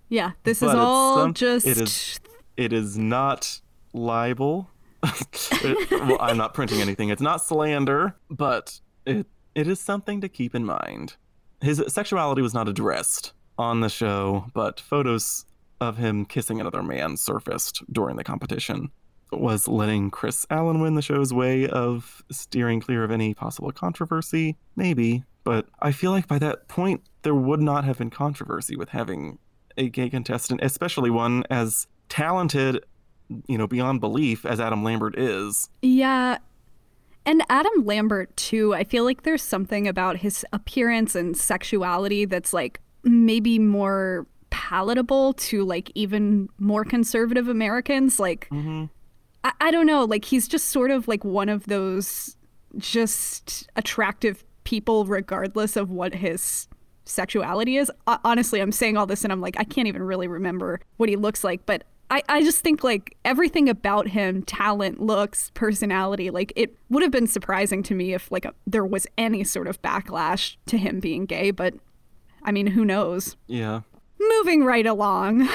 [0.09, 1.65] Yeah, this is all some, just.
[1.65, 2.19] It is.
[2.55, 3.61] It is not
[3.93, 4.69] libel.
[5.03, 7.09] it, well, I'm not printing anything.
[7.09, 11.15] It's not slander, but it it is something to keep in mind.
[11.61, 15.45] His sexuality was not addressed on the show, but photos
[15.83, 18.91] of him kissing another man surfaced during the competition.
[19.31, 24.57] Was letting Kris Allen win the show's way of steering clear of any possible controversy?
[24.75, 28.89] Maybe, but I feel like by that point, there would not have been controversy with
[28.89, 29.39] having
[29.77, 32.83] a gay contestant, especially one as talented,
[33.47, 35.69] you know, beyond belief as Adam Lambert is.
[35.81, 36.37] Yeah.
[37.25, 42.53] And Adam Lambert, too, I feel like there's something about his appearance and sexuality that's
[42.53, 48.19] like maybe more palatable to like even more conservative Americans.
[48.19, 48.85] Like, mm-hmm.
[49.43, 52.37] I-, I don't know, like he's just sort of like one of those
[52.77, 56.67] just attractive people regardless of what his
[57.03, 57.91] sexuality is.
[58.07, 61.15] honestly, I'm saying all this and I'm like, I can't even really remember what he
[61.15, 66.53] looks like, but I, I just think like everything about him talent looks personality like
[66.55, 69.81] it would have been surprising to me if like a, there was any sort of
[69.81, 71.73] backlash to him being gay but
[72.43, 73.81] i mean who knows yeah
[74.29, 75.47] moving right along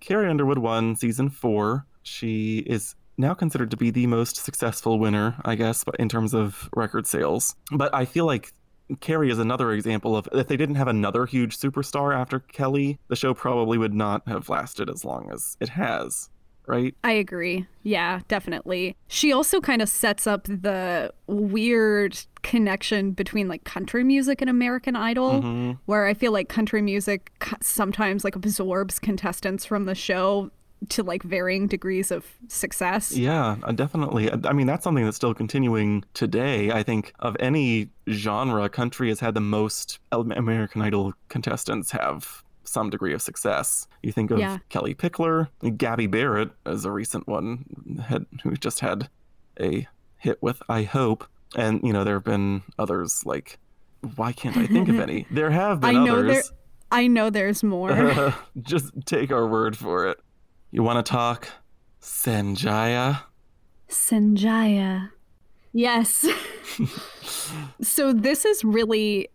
[0.00, 5.36] carrie underwood won season four she is now considered to be the most successful winner,
[5.44, 7.54] I guess, in terms of record sales.
[7.70, 8.52] But I feel like
[9.00, 13.16] Carrie is another example of if they didn't have another huge superstar after Kelly, the
[13.16, 16.28] show probably would not have lasted as long as it has.
[16.66, 16.94] Right?
[17.02, 17.66] I agree.
[17.82, 18.96] Yeah, definitely.
[19.08, 24.94] She also kind of sets up the weird connection between like country music and American
[24.94, 25.72] Idol, mm-hmm.
[25.86, 30.50] where I feel like country music sometimes like absorbs contestants from the show
[30.88, 33.12] to like varying degrees of success.
[33.12, 34.30] Yeah, uh, definitely.
[34.30, 36.70] I I mean, that's something that's still continuing today.
[36.70, 42.90] I think of any genre, country has had the most American Idol contestants have some
[42.90, 43.86] degree of success.
[44.02, 44.58] You think of Yeah.
[44.68, 47.64] Kellie Pickler, Gabby Barrett as a recent one,
[48.08, 49.08] had who just had
[49.60, 49.86] a
[50.18, 53.58] hit with I Hope, and you know there have been others like.
[54.16, 55.26] Why can't I think of any?
[55.30, 56.52] There have been I know there others.
[56.90, 58.34] I know there's more.
[58.62, 60.18] just take our word for it.
[60.72, 61.48] You want to talk
[62.00, 63.22] Sanjaya?
[63.88, 65.10] Sanjaya.
[65.72, 66.26] Yes.
[67.80, 69.28] so this is really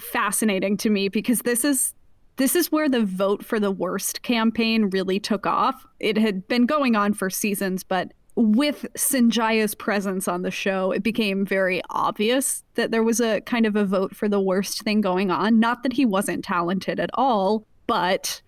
[0.00, 1.94] fascinating to me because this is
[2.38, 5.86] this is where the vote for the worst campaign really took off.
[6.00, 11.02] It had been going on for seasons, but with Sanjaya's presence on the show, it
[11.02, 15.00] became very obvious that there was a kind of a vote for the worst thing
[15.00, 15.58] going on.
[15.58, 18.40] Not that he wasn't talented at all, but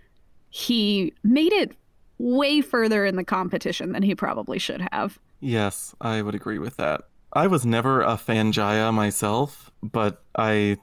[0.48, 1.72] he made it
[2.18, 5.18] way further in the competition than he probably should have.
[5.40, 7.02] Yes, I would agree with that.
[7.32, 10.78] I was never a Fanjaya myself, but I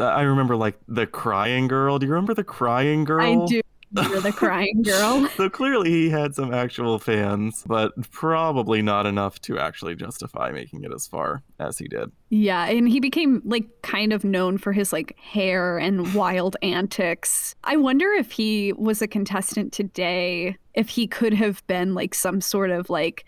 [0.00, 1.98] I remember like the crying girl.
[1.98, 3.44] Do you remember the crying girl?
[3.44, 3.60] I do.
[3.92, 5.28] You're the crying girl.
[5.36, 10.84] So clearly he had some actual fans, but probably not enough to actually justify making
[10.84, 12.12] it as far as he did.
[12.28, 17.54] Yeah, and he became like kind of known for his like hair and wild antics.
[17.64, 22.40] I wonder if he was a contestant today, if he could have been like some
[22.40, 23.24] sort of like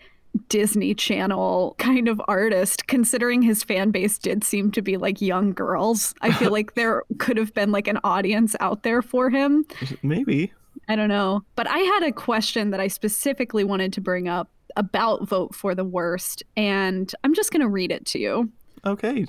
[0.49, 5.53] Disney Channel kind of artist, considering his fan base did seem to be like young
[5.53, 6.13] girls.
[6.21, 9.65] I feel like there could have been like an audience out there for him.
[10.01, 10.51] Maybe.
[10.87, 11.43] I don't know.
[11.55, 15.75] But I had a question that I specifically wanted to bring up about Vote for
[15.75, 18.51] the Worst, and I'm just going to read it to you.
[18.85, 19.27] Okay.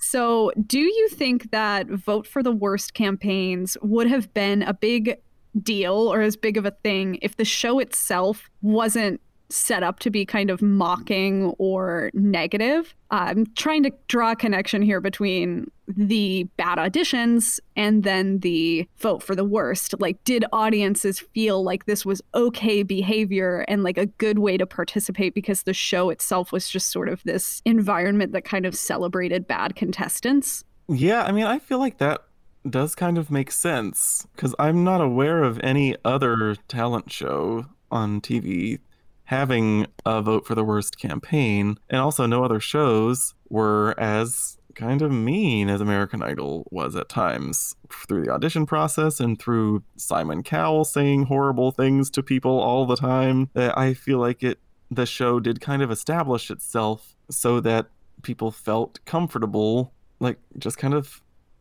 [0.00, 5.16] So, do you think that Vote for the Worst campaigns would have been a big
[5.62, 10.10] deal or as big of a thing if the show itself wasn't set up to
[10.10, 12.94] be kind of mocking or negative?
[13.10, 19.22] I'm trying to draw a connection here between the bad auditions and then the vote
[19.22, 19.94] for the worst.
[19.98, 24.66] Like, did audiences feel like this was okay behavior and like a good way to
[24.66, 29.46] participate because the show itself was just sort of this environment that kind of celebrated
[29.46, 30.64] bad contestants?
[30.88, 32.22] Yeah, I mean, I feel like that
[32.68, 38.20] does kind of make sense because I'm not aware of any other talent show on
[38.20, 38.80] TV
[39.28, 45.02] having a vote for the worst campaign, and also no other shows were as kind
[45.02, 50.42] of mean as American Idol was at times through the audition process and through Simon
[50.42, 53.50] Cowell saying horrible things to people all the time.
[53.52, 54.60] That I feel like it
[54.90, 57.88] the show did kind of establish itself so that
[58.22, 61.20] people felt comfortable like just kind of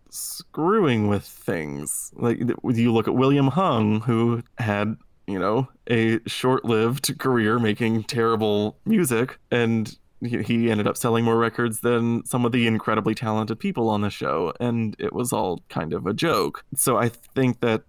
[0.10, 2.14] screwing with things.
[2.16, 4.96] Like you look at William Hung, who had,
[5.28, 11.26] you know, a short lived career making terrible music, and he, he ended up selling
[11.26, 15.34] more records than some of the incredibly talented people on the show, and it was
[15.34, 16.64] all kind of a joke.
[16.76, 17.84] So I think that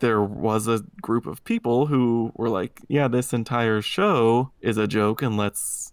[0.00, 4.86] there was a group of people who were like, yeah, this entire show is a
[4.86, 5.92] joke, and let's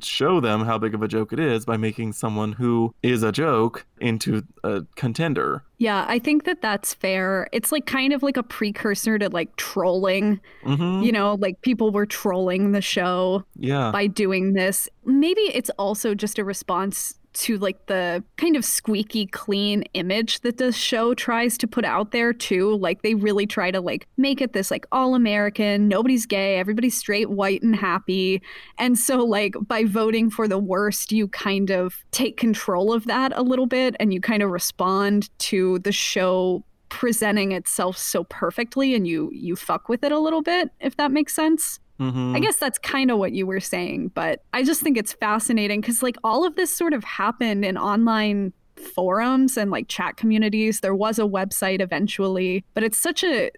[0.00, 3.32] show them how big of a joke it is by making someone who is a
[3.32, 5.62] joke into a contender.
[5.78, 7.48] Yeah, I think that that's fair.
[7.52, 10.40] It's like kind of like a precursor to like trolling.
[10.64, 13.90] hmm You know, like people were trolling the show Yeah.
[13.90, 14.88] by doing this.
[15.04, 20.58] Maybe it's also just a response to like the kind of squeaky clean image that
[20.58, 22.76] the show tries to put out there too.
[22.76, 26.96] Like they really try to like make it this like all American, nobody's gay, everybody's
[26.96, 28.42] straight, white and happy.
[28.78, 33.32] And so like by voting for the worst, you kind of take control of that
[33.36, 38.94] a little bit and you kind of respond to the show presenting itself so perfectly
[38.94, 41.80] and you you fuck with it a little bit if that makes sense.
[41.98, 45.12] Hmm I guess that's kind of what you were saying, but I just think it's
[45.12, 48.52] fascinating because, like, all of this sort of happened in online
[48.82, 50.80] forums and like chat communities.
[50.80, 53.50] There was a website eventually, but it's such a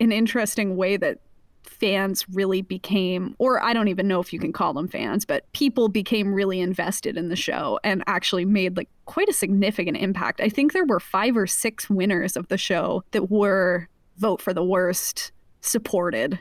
[0.00, 1.18] an interesting way that
[1.62, 5.50] fans really became or I don't even know if you can call them fans, but
[5.52, 10.40] people became really invested in the show and actually made like quite a significant impact.
[10.40, 14.54] I think there were 5 or 6 winners of the show that were vote for
[14.54, 16.40] the worst supported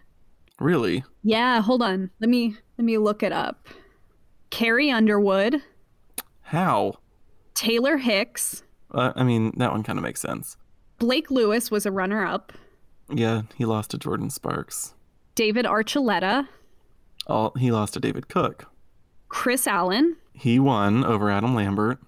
[0.60, 1.04] Really?
[1.24, 2.10] yeah, hold on.
[2.20, 3.68] Let me let me look it up.
[4.50, 5.62] Carrie Underwood,
[6.42, 6.96] How?
[7.56, 10.56] Taylor Hicks, Uh, I mean, that one kind of makes sense.
[11.00, 12.54] Blake Lewis was a runner-up.
[13.10, 14.94] Yeah, he lost to Jordin Sparks.
[15.36, 16.48] David Archuleta,
[17.28, 18.66] All he lost to David Cook.
[19.28, 22.00] Kris Allen, He won over Adam Lambert.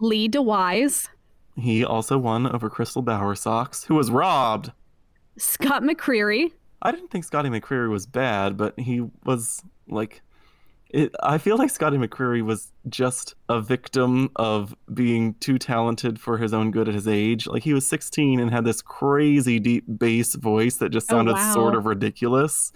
[0.00, 1.08] Lee DeWyze,
[1.56, 4.72] He also won over Crystal Bowersox, who was robbed.
[5.38, 6.52] Scott McCreery,
[6.82, 10.22] I didn't think Scotty McCreery was bad, but he was like
[10.90, 16.38] it, I feel like Scotty McCreery was just a victim of being too talented for
[16.38, 17.48] his own good at his age.
[17.48, 21.32] Like he was 16 and had this crazy deep bass voice that just Oh, sounded
[21.34, 21.52] wow.
[21.54, 22.72] sort of ridiculous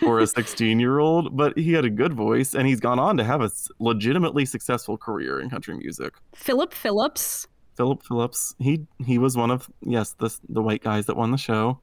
[0.00, 3.16] for a 16 year old, but he had a good voice and he's gone on
[3.16, 6.12] to have a legitimately successful career in country music.
[6.34, 7.48] Philip Phillips.
[7.74, 11.36] Philip Phillips, he he was one of yes, the the white guys that won the
[11.38, 11.80] show.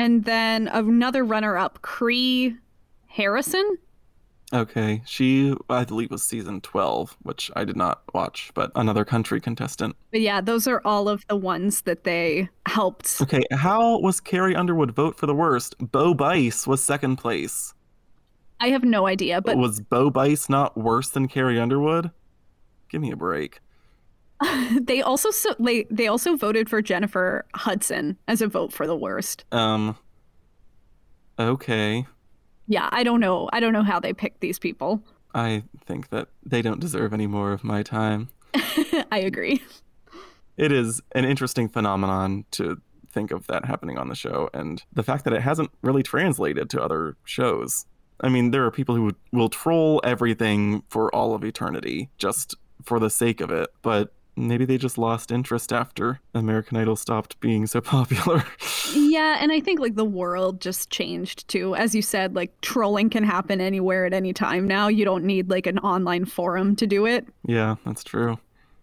[0.00, 2.56] And then another runner up, Kree
[3.06, 3.76] Harrison.
[4.50, 9.42] Okay, she I believe was season 12, which I did not watch, but another country
[9.42, 9.94] contestant.
[10.10, 13.20] But yeah, those are all of the ones that they helped.
[13.20, 15.76] Okay, how was Carrie Underwood vote for the worst?
[15.78, 17.74] Bo Bice was second place.
[18.58, 22.10] I have no idea, but was Bo Bice not worse than Carrie Underwood?
[22.88, 23.60] Give me a break.
[24.80, 28.96] they also so they they also voted for Jennifer Hudson as a vote for the
[28.96, 29.44] worst.
[29.52, 29.96] Um.
[31.38, 32.06] Okay,
[32.66, 33.48] Yeah, I don't know.
[33.52, 35.02] I don't know how they picked these people.
[35.34, 38.28] I think that they don't deserve any more of my time.
[39.10, 39.62] I agree.
[40.56, 42.80] It is an interesting phenomenon to
[43.12, 46.68] think of that happening on the show, and the fact that it hasn't really translated
[46.70, 47.86] to other shows.
[48.20, 52.98] I mean, there are people who will troll everything for all of eternity just for
[52.98, 54.12] the sake of it, but
[54.48, 58.44] maybe they just lost interest after American Idol stopped being so popular.
[58.94, 61.74] Yeah, and I think like the world just changed too.
[61.74, 64.88] As you said, like trolling can happen anywhere at any time now.
[64.88, 67.26] You don't need like an online forum to do it.
[67.46, 68.38] yeah, that's true.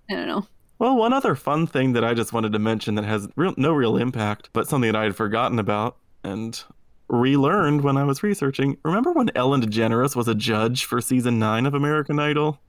[0.10, 0.48] I don't know.
[0.80, 3.74] Well, one other fun thing that I just wanted to mention that has real, no
[3.74, 6.64] real impact, but something that I had forgotten about and
[7.10, 8.78] relearned when I was researching.
[8.84, 12.60] Remember when Ellen DeGeneres was a judge for season nine of American Idol?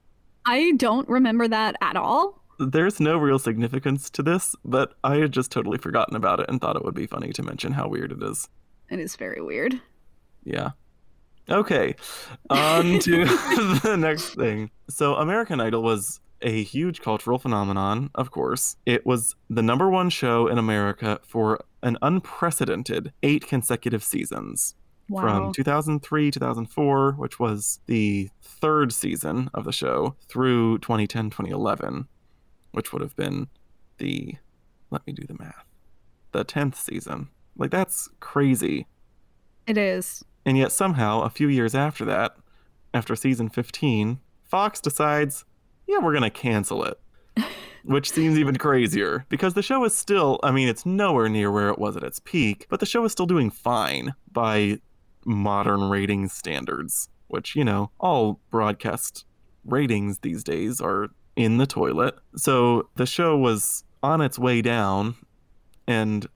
[0.47, 2.43] I don't remember that at all.
[2.59, 6.61] There's no real significance to this, but I had just totally forgotten about it and
[6.61, 8.49] thought it would be funny to mention how weird it is.
[8.91, 9.81] It is very weird.
[10.45, 10.71] Yeah.
[11.51, 11.95] Okay,
[12.51, 13.25] on to
[13.83, 14.71] the next thing.
[14.91, 18.77] So, American Idol was a huge cultural phenomenon, of course.
[18.87, 24.75] It was the number one show in America for an unprecedented eight consecutive seasons.
[25.09, 25.23] Wow.
[25.23, 32.07] From 2003, 2004, which was the third season of the show, through 2010, 2011,
[32.73, 33.49] which would have been
[33.99, 34.35] the,
[34.91, 35.65] let me do the math,
[36.33, 37.29] the 10th season.
[37.57, 38.87] Like, that's crazy.
[39.67, 40.25] It is.
[40.47, 42.37] And yet, somehow, a few years after that,
[42.95, 45.45] after season 15, Fox decides,
[45.87, 46.99] yeah, we're going to cancel it.
[47.85, 51.69] Which seems even crazier because the show is still, I mean, it's nowhere near where
[51.71, 54.81] it was at its peak, but the show is still doing fine by
[55.25, 59.25] modern rating standards, which, you know, all broadcast
[59.65, 61.09] ratings these days are
[61.39, 62.17] in the toilet.
[62.37, 65.15] So the show was on its way down
[65.87, 66.27] and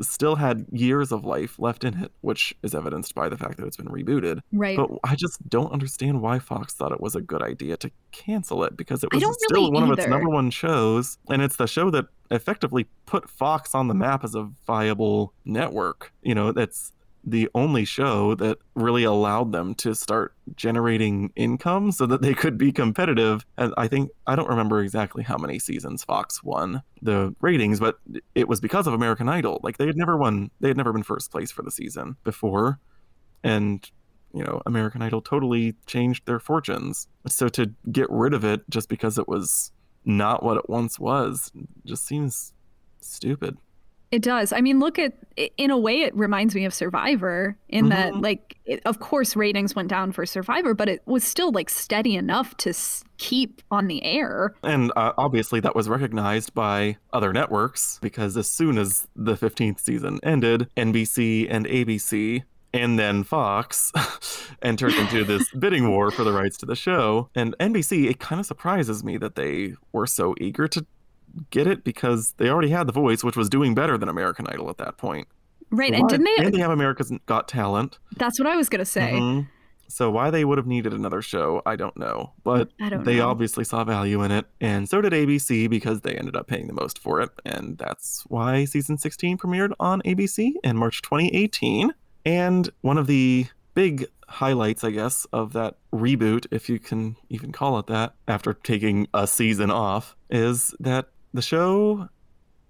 [0.00, 3.66] still had years of life left in it, which is evidenced by the fact that
[3.66, 4.40] it's been rebooted.
[4.52, 4.76] Right.
[4.76, 8.62] But I just don't understand why Fox thought it was a good idea to cancel
[8.64, 11.66] it because it was still really one of its number one shows, and it's the
[11.66, 16.12] show that effectively put Fox on the map as a viable network.
[16.22, 16.92] You know, that's
[17.24, 22.56] the only show that really allowed them to start generating income so that they could
[22.56, 23.44] be competitive.
[23.58, 27.98] And I think I don't remember exactly how many seasons Fox won the ratings, but
[28.34, 29.60] it was because of American Idol.
[29.62, 32.78] Like they had never won, they had never been first place for the season before.
[33.44, 33.88] And
[34.32, 37.08] you know, American Idol totally changed their fortunes.
[37.26, 39.72] So to get rid of it just because it was
[40.04, 41.52] not what it once was
[41.84, 42.52] just seems
[43.00, 43.58] stupid.
[44.10, 44.52] It does.
[44.52, 45.12] I mean, look at
[45.56, 48.22] in a way, it reminds me of Survivor in that, Mhm.
[48.22, 52.16] like, it, of course, ratings went down for Survivor, but it was still like steady
[52.16, 54.54] enough to s- keep on the air.
[54.64, 59.78] And uh, obviously, that was recognized by other networks because as soon as the 15th
[59.80, 62.42] season ended, NBC and ABC
[62.74, 63.92] and then Fox
[64.62, 67.28] entered into this bidding war for the rights to the show.
[67.34, 70.84] And NBC, it kind of surprises me that they were so eager to
[71.50, 74.70] get it because they already had The Voice, which was doing better than American Idol
[74.70, 75.28] at that point.
[75.70, 75.90] Right.
[75.92, 76.44] So And why- didn't they?
[76.44, 77.98] And they have America's Got Talent.
[78.16, 79.12] That's what I was going to say.
[79.12, 79.48] Mhm.
[79.88, 82.32] So why they would have needed another show, I don't know.
[82.44, 83.28] But don't they know.
[83.28, 86.72] obviously saw value in it, and so did ABC because they ended up paying the
[86.72, 91.92] most for it, and that's why season 16 premiered on ABC in March 2018.
[92.24, 97.50] And one of the big highlights, I guess, of that reboot, if you can even
[97.50, 102.08] call it that, after taking a season off, is that the show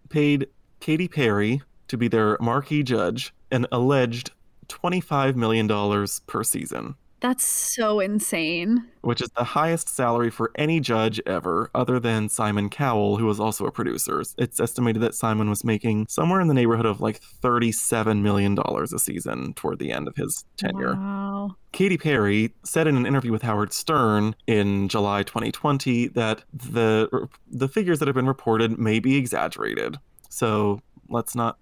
[0.09, 0.49] paid
[0.81, 4.31] Katy Perry to be their marquee judge an alleged
[4.69, 6.95] $25 million per season.
[7.21, 8.87] That's so insane.
[9.03, 13.41] which is the highest salary for any judge ever, other than Simon Cowell, who was
[13.41, 14.23] also a producer.
[14.39, 18.99] It's estimated that Simon was making somewhere in the neighborhood of like $37 million a
[18.99, 20.95] season toward the end of his tenure.
[20.95, 21.57] Wow.
[21.73, 27.29] Katy Perry said in an interview with Howard Stern in July 2020 that the er,
[27.51, 29.97] the figures that have been reported may be exaggerated.
[30.29, 31.59] So let's not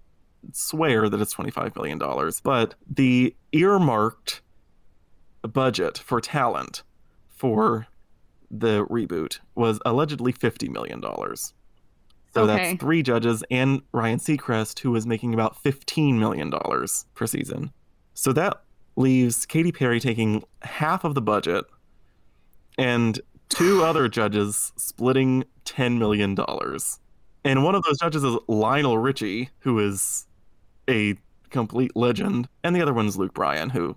[0.51, 4.41] swear that it's 25 million dollars, but the earmarked
[5.47, 6.83] budget for talent
[7.29, 7.87] for
[8.51, 11.53] the reboot was allegedly 50 million dollars.
[12.33, 12.53] So Okay.
[12.71, 16.51] that's three judges and Ryan Seacrest, who was making about $15 million
[17.15, 17.71] per season.
[18.13, 18.61] So that
[18.95, 21.65] leaves Katy Perry taking half of the budget
[22.77, 23.19] and
[23.49, 26.35] two other judges splitting $10 million.
[27.45, 30.27] And one of those judges is Lionel Richie, who is
[30.89, 31.15] a
[31.49, 32.47] complete legend.
[32.63, 33.95] And the other one's Luke Bryan, who.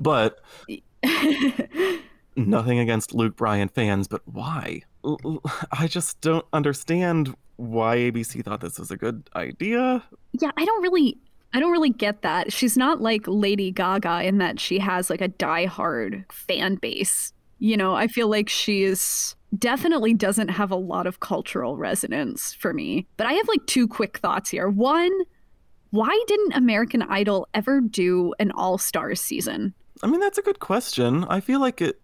[0.00, 0.40] But
[2.36, 4.82] nothing against Luke Bryan fans, but why?
[5.72, 10.02] I just don't understand why ABC thought this was a good idea.
[10.32, 11.18] yeah, I don't really
[11.52, 12.52] I don't really get that.
[12.52, 17.32] She's not like Lady Gaga in that she has like a diehard fan base.
[17.60, 22.52] You know, I feel like she is definitely doesn't have a lot of cultural resonance
[22.54, 23.06] for me.
[23.16, 24.68] But I have like two quick thoughts here.
[24.68, 25.12] One,
[25.94, 29.72] why didn't American Idol ever do an all-stars season?
[30.02, 31.24] I mean, that's a good question.
[31.28, 32.00] I feel like it.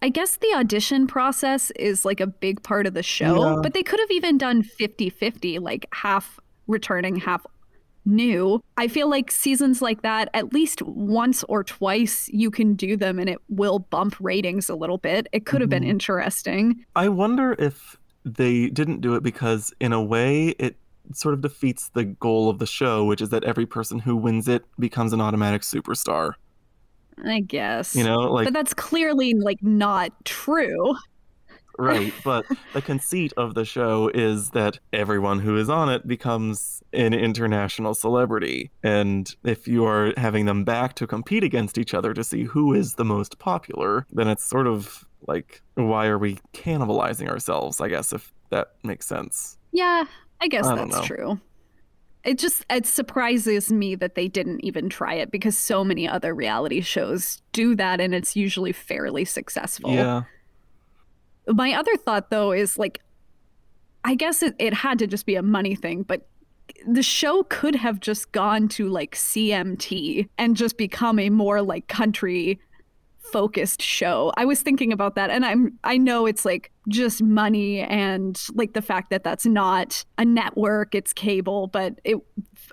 [0.00, 3.60] I guess the audition process is like a big part of the show, Yeah.
[3.62, 7.44] but they could have even done 50 50, like half returning, half
[8.06, 8.62] new.
[8.78, 13.18] I feel like seasons like that, at least once or twice, you can do them
[13.18, 15.26] and it will bump ratings a little bit.
[15.32, 15.88] It could have been Mhm.
[15.90, 16.84] interesting.
[16.96, 20.76] I wonder if they didn't do it because, in a way, it
[21.14, 24.48] sort of defeats the goal of the show, which is that every person who wins
[24.48, 26.34] it becomes an automatic superstar.
[27.24, 27.94] I guess.
[27.94, 30.96] You know, like but that's clearly like not true.
[31.78, 32.12] right.
[32.24, 37.14] But the conceit of the show is that everyone who is on it becomes an
[37.14, 42.24] international celebrity, and if you are having them back to compete against each other to
[42.24, 47.28] see who is the most popular, then it's sort of like, why are we cannibalizing
[47.28, 47.80] ourselves?
[47.80, 49.58] I guess if that makes sense.
[49.72, 50.04] Yeah,
[50.40, 51.02] I guess I that's know.
[51.02, 51.40] true.
[52.24, 56.34] It just it surprises me that they didn't even try it because so many other
[56.34, 59.90] reality shows do that and it's usually fairly successful.
[59.90, 60.22] Yeah.
[61.46, 63.00] My other thought though is like
[64.04, 66.26] I guess it, it had to just be a money thing, but
[66.86, 71.88] the show could have just gone to like CMT and just become a more like
[71.88, 72.60] country
[73.20, 74.32] focused show.
[74.36, 78.72] I was thinking about that and I'm I know it's like just money and like
[78.72, 82.16] the fact that that's not a network, it's cable, but it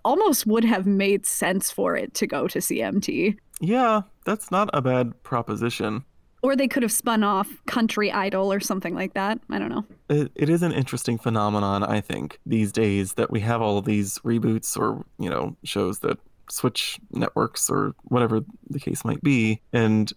[0.04, 3.38] almost would have made sense for it to go to CMT.
[3.60, 6.06] Yeah, that's not a bad proposition.
[6.44, 9.40] Or they could have spun off Country Idol or something like that.
[9.50, 9.86] I don't know.
[10.10, 13.86] It, it is an interesting phenomenon, I think, these days that we have all of
[13.86, 16.20] these reboots or, you know, shows that
[16.50, 19.62] switch networks or whatever the case might be.
[19.74, 20.14] And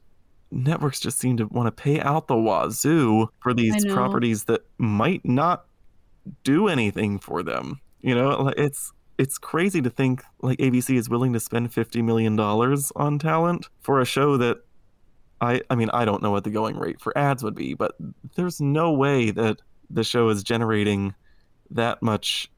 [0.51, 5.25] networks just seem to want to pay out the wazoo for these properties that might
[5.25, 5.67] not
[6.45, 7.81] do anything for them.
[8.01, 12.03] You know, like, it's it's crazy to think like ABC is willing to spend 50
[12.03, 14.59] million dollars on talent for a show that
[15.41, 17.93] I I mean I don't know what the going rate for ads would be, but
[18.35, 21.15] there's no way that the show is generating
[21.71, 22.51] that much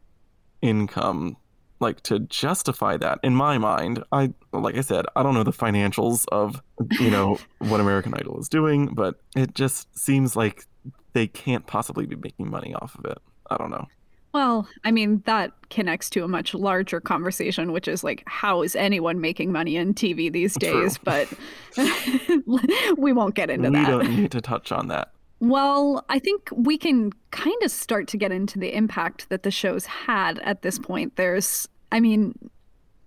[0.60, 1.36] income
[1.82, 4.02] like to justify that in my mind.
[4.12, 6.62] I like I said, I don't know the financials of
[6.98, 10.64] you know what American Idol is doing, but it just seems like
[11.12, 13.18] they can't possibly be making money off of it.
[13.50, 13.86] I don't know.
[14.32, 18.74] Well, I mean, that connects to a much larger conversation, which is like, how is
[18.74, 20.84] anyone making money in TV these True.
[20.84, 20.96] days?
[20.96, 21.28] But
[22.96, 23.86] we won't get into we that.
[23.86, 25.12] We don't need to touch on that.
[25.40, 29.50] Well, I think we can kind of start to get into the impact that the
[29.50, 31.16] show's had at this point.
[31.16, 32.34] There's, I mean,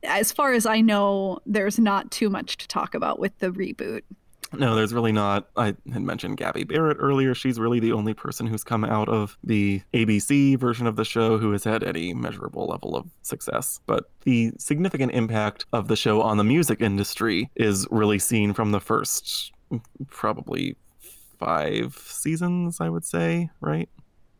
[0.03, 4.03] as far as I know, there's not too much to talk about with the reboot.
[4.53, 5.49] No, there's really not.
[5.57, 7.33] I had mentioned Gabby Barrett earlier.
[7.33, 11.37] She's really the only person who's come out of the ABC version of the show
[11.39, 13.81] who has had any measurable level of success.
[13.87, 18.71] But the significant impact of the show on the music industry is really seen from
[18.71, 19.51] the first
[20.09, 20.75] probably
[21.39, 23.89] five seasons, I would say, right?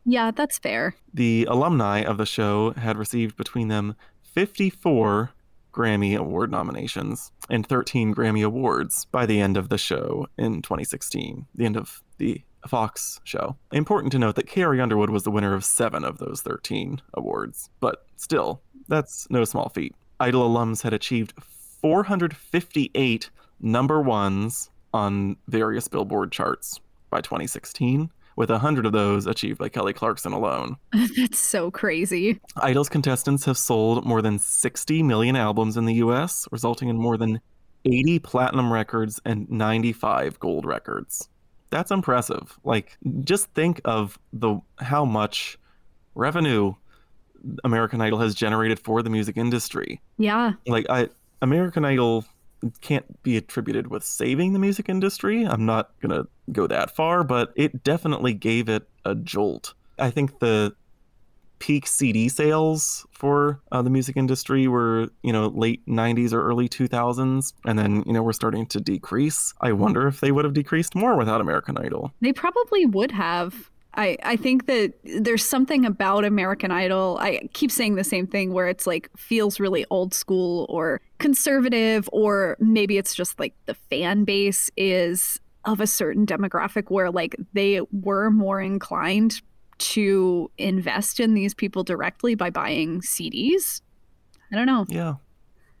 [0.08, 0.94] Yeah, that's fair.
[1.12, 3.96] The alumni of the show had received between them
[4.36, 5.30] 54
[5.72, 11.46] Grammy Award nominations and 13 Grammy Awards by the end of the show in 2016,
[11.54, 13.56] the end of the Fox show.
[13.72, 17.70] Important to note that Carrie Underwood was the winner of seven of those 13 awards,
[17.80, 19.94] but still, that's no small feat.
[20.20, 21.32] Idol alums had achieved
[21.80, 23.30] 458
[23.62, 26.78] number ones on various Billboard charts
[27.08, 30.76] by 2016, with 100 of those achieved by Kelly Clarkson alone.
[31.16, 32.38] That's so crazy.
[32.56, 37.16] Idol's contestants have sold more than 60 million albums in the US, resulting in more
[37.16, 37.40] than
[37.86, 41.28] 80 platinum records and 95 gold records.
[41.70, 42.58] That's impressive.
[42.62, 45.58] Like just think of the how much
[46.14, 46.74] revenue
[47.64, 50.00] American Idol has generated for the music industry.
[50.18, 50.52] Yeah.
[50.66, 51.08] Like I
[51.42, 52.24] American Idol
[52.80, 55.44] can't be attributed with saving the music industry.
[55.44, 59.74] I'm not going to go that far, but it definitely gave it a jolt.
[59.98, 60.74] I think the
[61.58, 66.68] peak CD sales for uh, the music industry were, you know, late 90s or early
[66.68, 69.54] 2000s, and then, you know, we're starting to decrease.
[69.60, 72.12] I wonder if they would have decreased more without American Idol.
[72.20, 73.70] They probably would have.
[73.96, 77.18] I, I think that there's something about American Idol.
[77.20, 82.08] I keep saying the same thing where it's like feels really old school or conservative,
[82.12, 87.34] or maybe it's just like the fan base is of a certain demographic where like
[87.54, 89.40] they were more inclined
[89.78, 93.80] to invest in these people directly by buying CDs.
[94.52, 94.86] I don't know.
[94.88, 95.14] Yeah.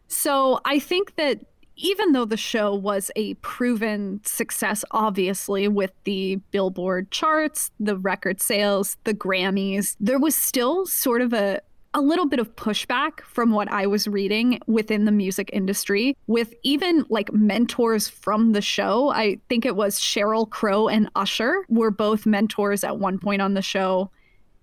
[0.08, 1.40] So I think that
[1.76, 8.40] even though the show was a proven success, obviously, with the Billboard charts, the record
[8.40, 11.60] sales, the Grammys, there was still sort of a,
[11.92, 16.54] a little bit of pushback from what I was reading within the music industry, with
[16.62, 19.10] even like mentors from the show.
[19.10, 23.54] I think it was Sheryl Crow and Usher were both mentors at one point on
[23.54, 24.10] the show.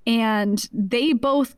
[0.05, 1.55] And they both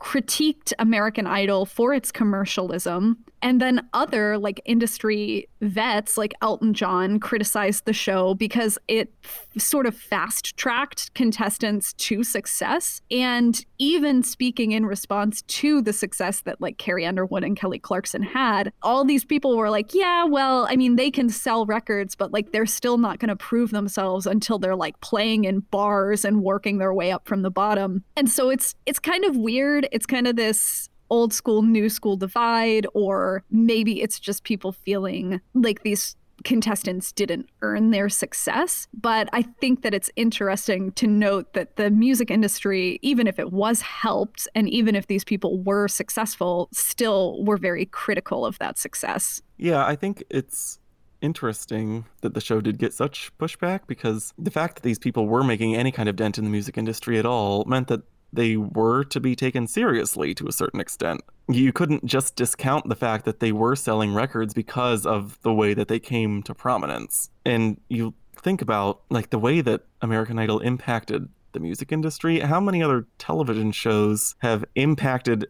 [0.00, 3.18] critiqued American Idol for its commercialism.
[3.42, 9.12] And then other like industry vets like Elton John criticized the show because it
[9.58, 13.00] sort of fast tracked contestants to success.
[13.10, 18.22] And even speaking in response to the success that like Carrie Underwood and Kelly Clarkson
[18.22, 22.32] had, all these people were like, yeah, well, I mean, they can sell records, but
[22.32, 26.42] like they're still not going to prove themselves until they're like playing in bars and
[26.42, 28.04] working their way up from the bottom.
[28.16, 29.88] And so it's it's kind of weird.
[29.92, 35.40] It's kind of this old school new school divide or maybe it's just people feeling
[35.54, 36.16] like these
[36.46, 41.90] contestants didn't earn their success but i think that it's interesting to note that the
[41.90, 47.42] music industry even if it was helped and even if these people were successful still
[47.44, 49.42] were very critical of that success.
[49.56, 50.78] Yeah, I think it's
[51.22, 55.42] interesting that the show did get such pushback because the fact that these people were
[55.42, 58.02] making any kind of dent in the music industry at all meant that
[58.32, 61.22] they were to be taken seriously to a certain extent.
[61.48, 65.74] You couldn't just discount the fact that they were selling records because of the way
[65.74, 67.30] that they came to prominence.
[67.44, 72.60] And you think about like the way that American Idol impacted the music industry, how
[72.60, 75.46] many other television shows have impacted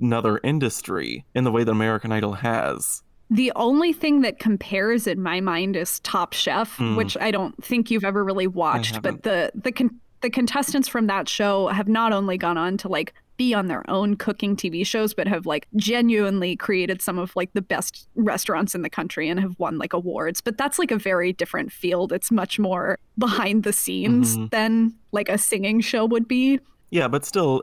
[0.00, 3.02] another industry in the way that American Idol has?
[3.32, 6.96] The only thing that compares in my mind is Top Chef, Hmm.
[6.96, 9.02] which I don't think you've ever really watched.
[9.02, 12.88] But the the con- the contestants from that show have not only gone on to
[12.88, 17.34] like be on their own cooking TV shows, but have like genuinely created some of
[17.34, 20.42] like the best restaurants in the country and have won like awards.
[20.42, 22.12] But that's like a very different field.
[22.12, 24.50] It's much more behind the scenes Mhm.
[24.50, 26.60] than like a singing show would be.
[26.90, 27.62] Yeah, but still,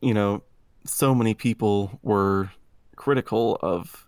[0.00, 0.44] you know,
[0.84, 2.50] so many people were
[2.94, 4.06] critical of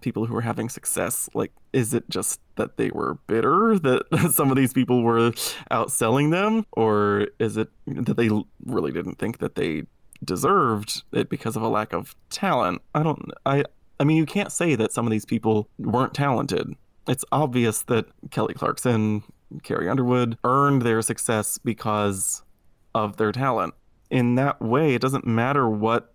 [0.00, 1.28] people who were having success.
[1.34, 5.32] Like, is it just that they were bitter that some of these people were
[5.70, 6.66] outselling them?
[6.72, 8.30] Or is it that they
[8.64, 9.84] really didn't think that they
[10.24, 12.82] deserved it because of a lack of talent?
[12.94, 13.64] I don't, I,
[14.00, 16.74] I mean, you can't say that some of these people weren't talented.
[17.08, 19.22] It's obvious that Kelly Clarkson,
[19.62, 22.42] Carrie Underwood earned their success because
[22.94, 23.74] of their talent.
[24.10, 26.14] In that way, it doesn't matter what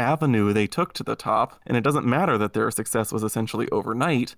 [0.00, 3.68] avenue they took to the top, and it doesn't matter that their success was essentially
[3.70, 4.34] overnight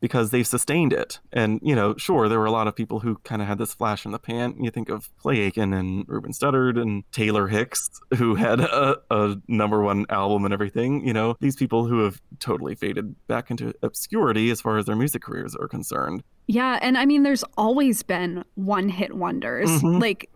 [0.00, 1.20] because they've sustained it.
[1.32, 3.72] And, you know, sure, there were a lot of people who kind of had this
[3.72, 4.56] flash in the pan.
[4.58, 9.36] You think of Clay Aiken and Ruben Studdard and Taylor Hicks, who had a, a
[9.46, 11.06] number one album and everything.
[11.06, 14.96] You know, these people who have totally faded back into obscurity as far as their
[14.96, 16.24] music careers are concerned.
[16.48, 19.70] Yeah, and I mean, there's always been one hit wonders.
[19.70, 20.00] Mhm.
[20.00, 20.28] Like,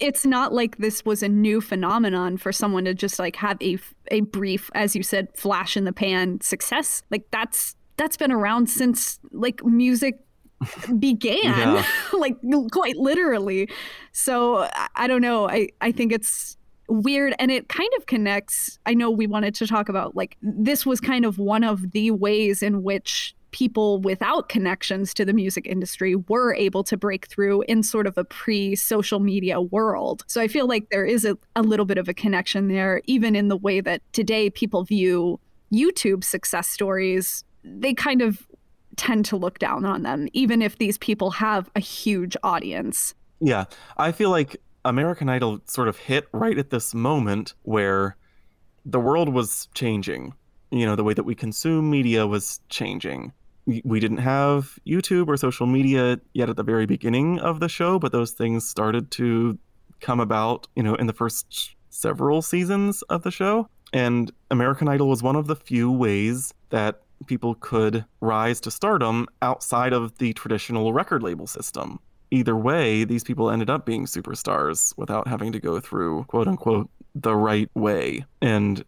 [0.00, 3.78] it's not like this was a new phenomenon for someone to just like have a
[4.10, 7.02] a brief, as you said, flash in the pan success.
[7.10, 10.18] Like that's that's been around since like music
[10.98, 11.86] began, Yeah.
[12.12, 12.36] like
[12.72, 13.68] quite literally.
[14.12, 15.48] So I, I don't know.
[15.48, 16.56] I I think it's
[16.88, 20.84] weird and it kind of connects i know we wanted to talk about like this
[20.84, 25.64] was kind of one of the ways in which people without connections to the music
[25.64, 30.24] industry were able to break through in sort of a pre social media world.
[30.26, 33.36] So I feel like there is a, a little bit of a connection there, even
[33.36, 35.38] in the way that today people view
[35.72, 37.44] YouTube success stories.
[37.62, 38.44] They kind of
[38.96, 43.14] tend to look down on them, even if these people have a huge audience.
[43.38, 43.66] Yeah.
[43.98, 48.16] I feel like American Idol sort of hit right at this moment where
[48.84, 50.34] the world was changing.
[50.72, 53.32] You know, the way that we consume media was changing.
[53.66, 57.98] We didn't have YouTube or social media yet at the very beginning of the show,
[57.98, 59.58] but those things started to
[60.00, 63.68] come about, you know, in the first several seasons of the show.
[63.92, 69.28] And American Idol was one of the few ways that people could rise to stardom
[69.40, 72.00] outside of the traditional record label system.
[72.30, 76.90] Either way, these people ended up being superstars without having to go through, quote unquote,
[77.14, 78.24] the right way.
[78.42, 78.84] And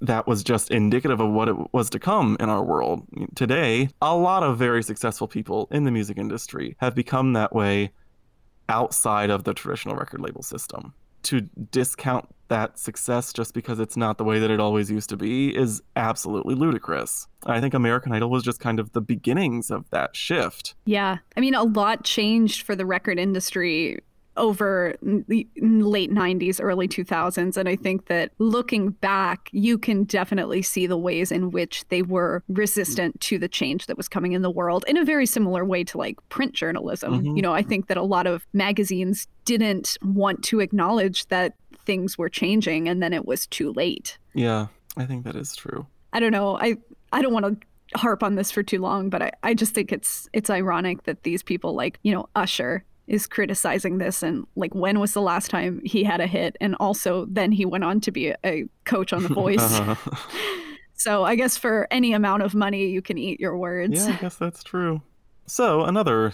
[0.00, 3.06] that was just indicative of what it was to come in our world.
[3.34, 7.92] Today, a lot of very successful people in the music industry have become that way
[8.68, 14.18] outside of the traditional record label system to discount that success just because it's not
[14.18, 17.28] the way that it always used to be is absolutely ludicrous.
[17.46, 20.74] I think American Idol was just kind of the beginnings of that shift.
[20.84, 21.18] Yeah.
[21.36, 24.00] I mean, a lot changed for the record industry
[24.40, 27.56] over the late 90s, early 2000s.
[27.56, 32.02] And I think that looking back, you can definitely see the ways in which they
[32.02, 35.64] were resistant to the change that was coming in the world in a very similar
[35.64, 37.20] way to like print journalism.
[37.20, 37.36] Mm-hmm.
[37.36, 42.16] You know, I think that a lot of magazines didn't want to acknowledge that things
[42.16, 44.18] were changing and then it was too late.
[44.34, 45.86] Yeah, I think that is true.
[46.12, 46.56] I don't know.
[46.58, 46.76] I
[47.12, 49.92] I don't want to harp on this for too long, but I, I just think
[49.92, 54.74] it's it's ironic that these people like, you know, Usher is criticizing this and like
[54.74, 58.00] when was the last time he had a hit and also then he went on
[58.00, 60.16] to be a coach on the voice uh-huh.
[60.94, 64.16] so i guess for any amount of money you can eat your words yeah i
[64.16, 65.02] guess that's true
[65.46, 66.32] so another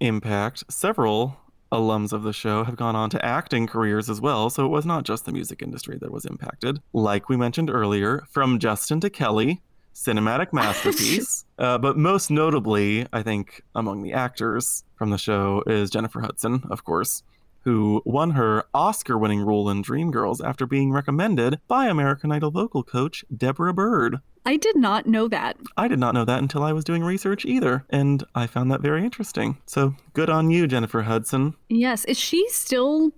[0.00, 1.36] impact several
[1.70, 4.86] alums of the show have gone on to acting careers as well, so it was
[4.86, 6.80] not just the music industry that was impacted.
[6.92, 9.60] Like we mentioned earlier, from Justin to Kelly,
[9.98, 11.44] cinematic masterpiece.
[11.58, 16.62] uh, but most notably, I think, among the actors from the show is Jennifer Hudson,
[16.70, 17.22] of course,
[17.62, 22.82] who won her Oscar winning role in Dreamgirls after being recommended by American Idol vocal
[22.82, 24.18] coach Deborah Byrd.
[24.46, 25.58] I did not know that.
[25.76, 28.80] I did not know that until I was doing research either, and I found that
[28.80, 29.58] very interesting.
[29.66, 31.54] So good on you, Jennifer Hudson.
[31.68, 32.04] Yes.
[32.06, 33.12] Is she still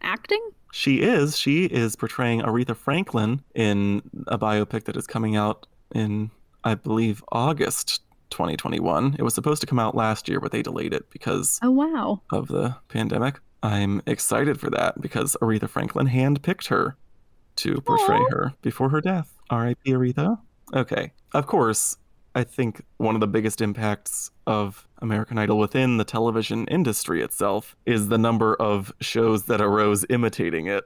[0.00, 0.40] acting?
[0.72, 1.38] She is.
[1.38, 6.30] She is portraying Aretha Franklin in a biopic that is coming out in,
[6.64, 9.16] I believe, August 2021.
[9.18, 12.22] It was supposed to come out last year, but they delayed it because oh wow
[12.32, 13.40] of the pandemic.
[13.62, 16.96] I'm excited for that because Aretha Franklin handpicked her
[17.56, 18.30] to portray Aww.
[18.30, 19.38] her before her death.
[19.50, 19.92] R.I.P.
[19.92, 20.38] Aretha.
[20.74, 21.96] Okay, of course.
[22.34, 27.76] I think one of the biggest impacts of American Idol within the television industry itself
[27.84, 30.82] is the number of shows that arose imitating it.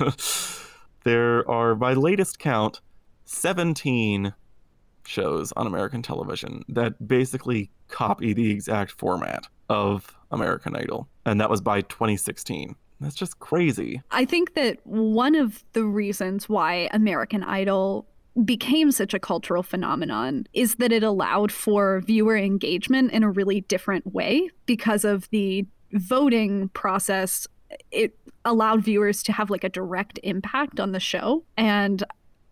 [1.04, 2.80] there are, by latest count,
[3.26, 4.34] 17
[5.08, 11.08] shows on American television that basically copy the exact format of American Idol.
[11.24, 12.76] And that was by 2016.
[13.00, 14.02] That's just crazy.
[14.10, 18.06] I think that one of the reasons why American Idol
[18.44, 23.62] became such a cultural phenomenon is that it allowed for viewer engagement in a really
[23.62, 27.46] different way because of the voting process.
[27.90, 31.44] It allowed viewers to have like a direct impact on the show.
[31.56, 32.04] And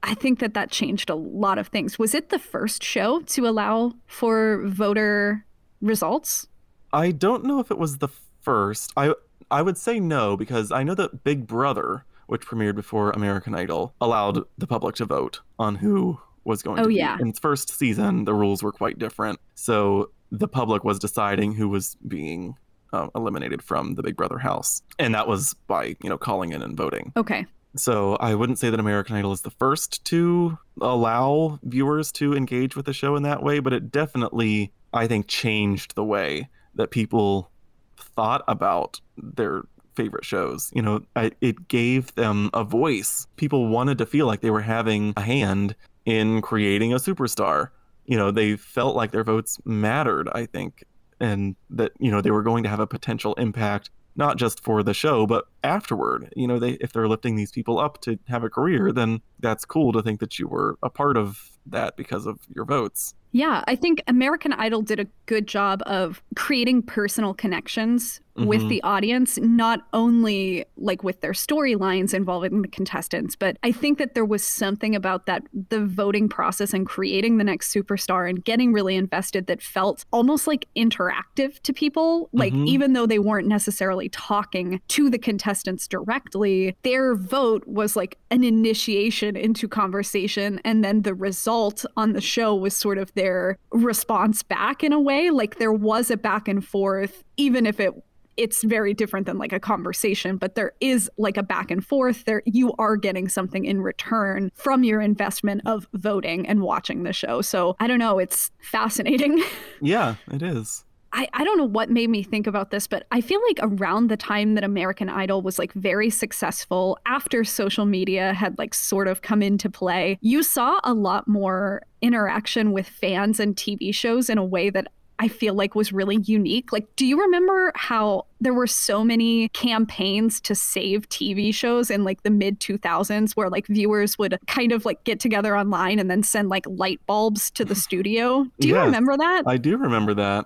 [0.07, 1.99] I think that that changed a lot of things.
[1.99, 5.45] Was it the first show to allow for voter
[5.81, 6.47] results?
[6.93, 8.09] I don't know if it was the
[8.41, 8.93] first.
[8.97, 9.15] I
[9.51, 13.95] I would say no because I know that Big Brother, which premiered before American Idol,
[14.01, 17.17] allowed the public to vote on who was going oh, to yeah.
[17.17, 17.23] Be.
[17.23, 19.41] In its first season, the rules were quite different.
[19.55, 22.57] So the public was deciding who was being
[22.93, 24.83] uh, eliminated from the Big Brother house.
[24.99, 27.13] And that was by, you know, calling in and voting.
[27.17, 27.47] Okay.
[27.77, 32.77] So I wouldn't say that American Idol is the first to allow viewers to engage
[32.77, 36.91] with the show in that way, but it definitely, I think, changed the way that
[36.91, 37.51] people
[37.97, 39.65] thought about their
[39.95, 40.71] favorite shows.
[40.75, 43.27] You know, I, it gave them a voice.
[43.37, 45.75] People wanted to feel like they were having a hand
[46.05, 47.71] in creating a superstar.
[48.05, 50.85] You know, they felt like their votes mattered, I think,
[51.19, 54.83] and that, you know, they were going to have a potential impact not just for
[54.83, 56.33] the show but afterward.
[56.37, 59.65] You know they if they're lifting these people up to have a career then that's
[59.65, 63.63] cool to think that you were a part of that because of your votes yeah
[63.67, 68.47] i think american idol did a good job of creating personal connections mm-hmm.
[68.47, 73.99] with the audience, not only like with their storylines involving the contestants, but I think
[73.99, 78.45] that there was something about that the voting process and creating the next superstar and
[78.45, 82.31] getting really invested that felt almost like interactive to people.
[82.33, 82.67] Like mm-hmm.
[82.67, 88.45] even though they weren't necessarily talking to the contestants directly, their vote was like an
[88.45, 93.59] initiation into conversation and then the result on the show was sort of their their
[93.73, 95.31] response back in a way.
[95.31, 97.93] Like there was a back and forth, even if it
[98.37, 102.25] it's very different than like a conversation but there is like a back and forth.
[102.27, 107.13] There you are getting something in return from your investment of voting and watching the
[107.13, 107.41] show.
[107.41, 109.43] So i don't know it's fascinating.
[109.81, 110.85] Yeah it is
[111.19, 114.09] I, I don't know what made me think about this, but I feel like around
[114.09, 119.09] the time that American Idol was like very successful, after social media had like sort
[119.09, 124.29] of come into play, you saw a lot more interaction with fans and TV shows
[124.29, 124.89] in a way that
[125.19, 126.71] I feel like was really unique.
[126.71, 132.05] Like, do you remember how there were so many campaigns to save TV shows in
[132.05, 136.11] like the mid 2000s where like viewers would kind of like get together online and
[136.11, 138.45] then send like light bulbs to the studio?
[138.61, 138.85] Do you Yes.
[138.85, 139.45] remember that?
[139.47, 140.45] I do remember that.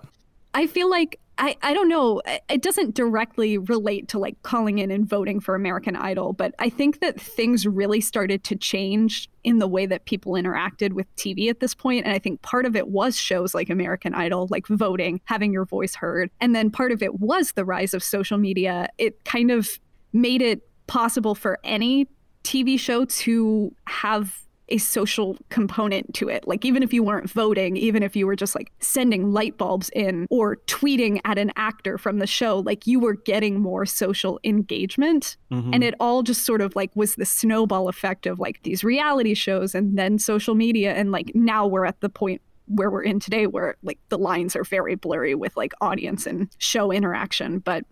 [0.53, 2.21] I feel like I, I don't know.
[2.49, 6.69] It doesn't directly relate to like calling in and voting for American Idol, but I
[6.69, 11.49] think that things really started to change in the way that people interacted with TV
[11.49, 12.05] at this point.
[12.05, 15.65] And I think part of it was shows like American Idol, like voting, having your
[15.65, 16.29] voice heard.
[16.39, 18.89] And then part of it was the rise of social media.
[18.99, 19.79] It kind of
[20.13, 22.07] made it possible for any
[22.43, 24.40] TV show to have
[24.71, 26.47] a social component to it.
[26.47, 29.89] Like, even if you weren't voting, even if you were just like sending light bulbs
[29.93, 34.39] in or tweeting at an actor from the show, like you were getting more social
[34.43, 35.37] engagement.
[35.51, 35.69] Mhm.
[35.73, 39.33] And it all just sort of like was the snowball effect of like these reality
[39.33, 40.93] shows and then social media.
[40.93, 44.55] And like now we're at the point where we're in today where like the lines
[44.55, 47.59] are very blurry with like audience and show interaction.
[47.59, 47.83] But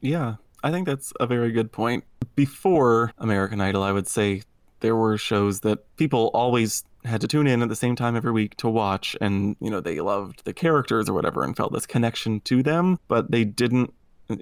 [0.00, 2.04] Yeah, I think that's a very good point.
[2.36, 4.42] Before American Idol, I would say
[4.80, 8.32] there were shows that people always had to tune in at the same time every
[8.32, 11.86] week to watch and you know they loved the characters or whatever and felt this
[11.86, 13.92] connection to them but they didn't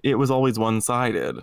[0.02, 1.40] it was always one-sided.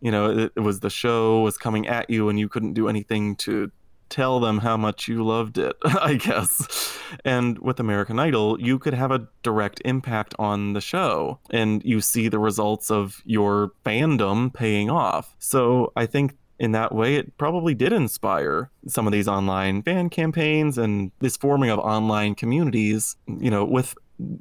[0.00, 2.88] You know it, it was the show was coming at you and you couldn't do
[2.88, 3.70] anything to
[4.08, 6.98] tell them how much you loved it i guess.
[7.24, 12.00] And with american idol you could have a direct impact on the show and you
[12.00, 15.36] see the results of your fandom paying off.
[15.38, 20.08] So i think in that way, it probably did inspire some of these online fan
[20.08, 23.96] campaigns and this forming of online communities, you know, with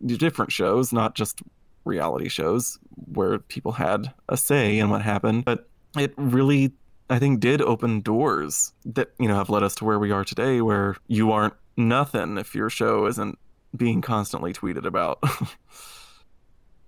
[0.05, 1.41] different shows, not just
[1.83, 2.77] reality shows
[3.11, 5.45] where people had a say in what happened.
[5.45, 5.67] But
[5.97, 6.73] it really,
[7.09, 10.23] I think, did open doors that, you know, have led us to where we are
[10.23, 13.39] today, where you aren't nothing if your show isn't
[13.75, 15.23] being constantly tweeted about.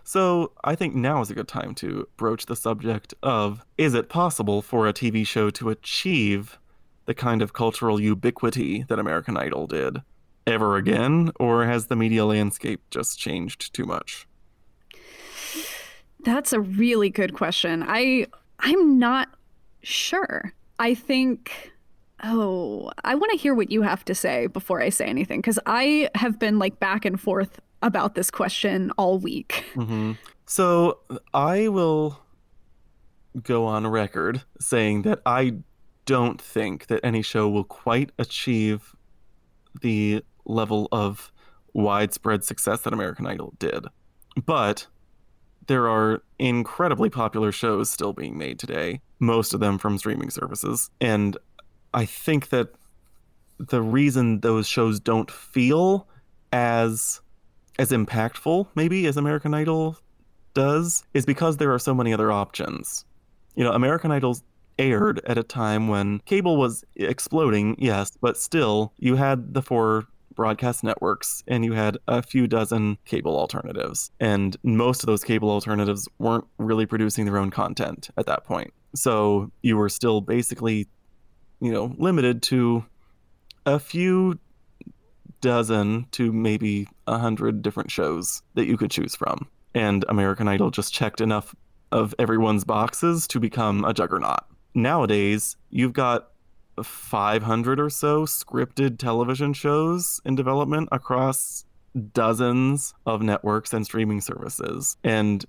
[0.04, 4.10] So I think now is a good time to broach the subject of is it
[4.10, 6.60] possible for a TV show to achieve
[7.06, 10.02] the kind of cultural ubiquity that American Idol did
[10.46, 14.28] ever again, or has the media landscape just changed too much?
[16.24, 17.84] That's a really good question.
[17.88, 18.28] I
[18.60, 19.30] I'm not
[19.82, 20.54] sure.
[20.80, 21.72] I think
[22.26, 25.60] oh, I want to hear what you have to say before I say anything cuz
[25.66, 29.64] I have been like back and forth about this question all week.
[29.76, 30.14] hmm
[30.46, 31.00] So
[31.34, 32.20] I will
[33.42, 35.58] go on record saying that I
[36.06, 38.96] don't think that any show will quite achieve
[39.82, 41.32] the level of
[41.74, 43.86] widespread success that American Idol did.
[44.46, 44.88] But
[45.68, 50.90] there are incredibly popular shows still being made today, most of them from streaming services.
[51.00, 51.38] And
[51.94, 52.70] I think that
[53.60, 56.08] the reason those shows don't feel
[56.52, 57.22] as
[57.80, 59.98] as impactful maybe as American Idol
[60.54, 63.06] does is because there are so many other options.
[63.56, 64.38] You know, American Idol
[64.80, 70.08] aired at a time when cable was exploding, yes, but still you had the four
[70.36, 74.12] broadcast networks and you had a few dozen cable alternatives.
[74.20, 78.74] And most of those cable alternatives weren't really producing their own content at that point.
[78.96, 80.88] So you were still basically,
[81.60, 82.86] you know, limited to
[83.66, 84.40] a few
[85.44, 89.48] dozen to maybe a hundred different shows that you could choose from.
[89.76, 91.54] And American Idol just checked enough
[91.92, 94.40] of everyone's boxes to become a juggernaut.
[94.74, 96.30] Nowadays, you've got
[96.82, 101.66] 500 or so scripted television shows in development across
[102.14, 104.98] dozens of networks and streaming services.
[105.04, 105.46] And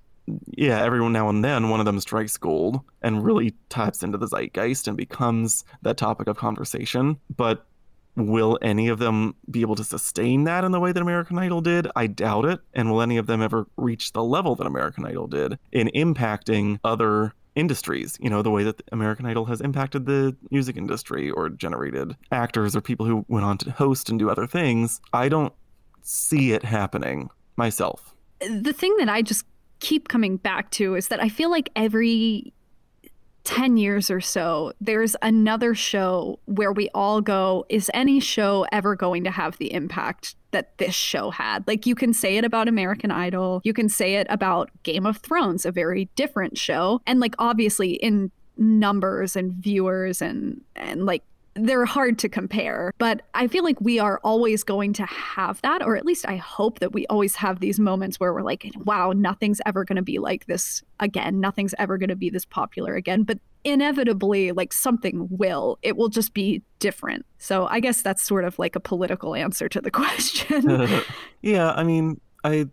[0.47, 4.27] yeah, every now and then one of them strikes gold and really taps into the
[4.27, 7.17] zeitgeist and becomes that topic of conversation.
[7.35, 7.65] But
[8.15, 11.61] will any of them be able to sustain that in the way that American Idol
[11.61, 11.87] did?
[11.95, 12.59] I doubt it.
[12.73, 16.79] And will any of them ever reach the level that American Idol did in impacting
[16.83, 18.17] other industries?
[18.21, 22.75] You know, the way that American Idol has impacted the music industry or generated actors
[22.75, 25.01] or people who went on to host and do other things.
[25.13, 25.53] I don't
[26.01, 28.15] see it happening myself.
[28.39, 29.45] The thing that I just
[29.79, 32.53] keep coming back to is that I feel like every
[33.45, 38.95] 10 years or so, there's another show where we all go, is any show ever
[38.95, 41.65] going to have the impact that this show had?
[41.67, 45.17] Like, you can say it about American Idol, you can say it about Game of
[45.17, 47.01] Thrones, a very different show.
[47.05, 51.23] And, like, obviously, in numbers and viewers and and like
[51.55, 55.81] they're hard to compare, but I feel like we are always going to have that,
[55.81, 59.13] or at least I hope that we always have these moments where we're like, wow,
[59.13, 61.39] nothing's ever going to be like this again.
[61.39, 63.23] Nothing's ever going to be this popular again.
[63.23, 65.79] But inevitably, like something will.
[65.81, 67.25] It will just be different.
[67.37, 70.87] So I guess that's sort of like a political answer to the question.
[71.41, 72.67] yeah, I mean, I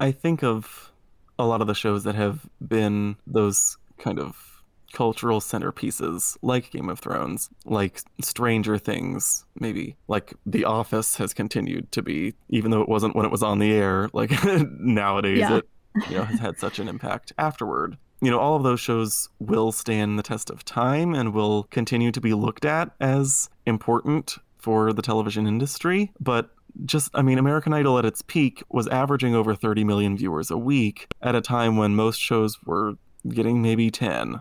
[0.00, 0.92] I think of
[1.38, 4.53] a lot of the shows that have been those kind of
[4.94, 9.96] cultural centerpieces like Game of Thrones, like Stranger Things, maybe.
[10.08, 13.58] Like The Office has continued to be, even though it wasn't when it was on
[13.58, 14.32] the air, like
[14.80, 15.58] nowadays yeah.
[15.58, 15.68] it
[16.08, 17.98] you know, has had such an impact afterward.
[18.20, 22.10] You know, all of those shows will stand the test of time and will continue
[22.12, 26.12] to be looked at as important for the television industry.
[26.20, 26.50] But
[26.86, 30.56] just, I mean, American Idol at its peak was averaging over 30 million viewers a
[30.56, 32.94] week at a time when most shows were
[33.28, 34.40] getting maybe 10.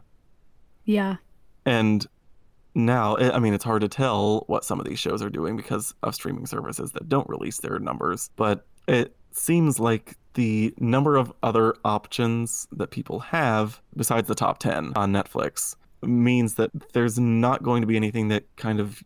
[0.85, 1.17] Yeah.
[1.65, 2.05] And
[2.75, 5.55] now, eh, I mean, it's hard to tell what some of these shows are doing
[5.55, 11.15] because of streaming services that don't release their numbers, but it seems like the number
[11.15, 17.19] of other options that people have besides the top 10 on Netflix means that there's
[17.19, 19.03] not going to be anything that kind of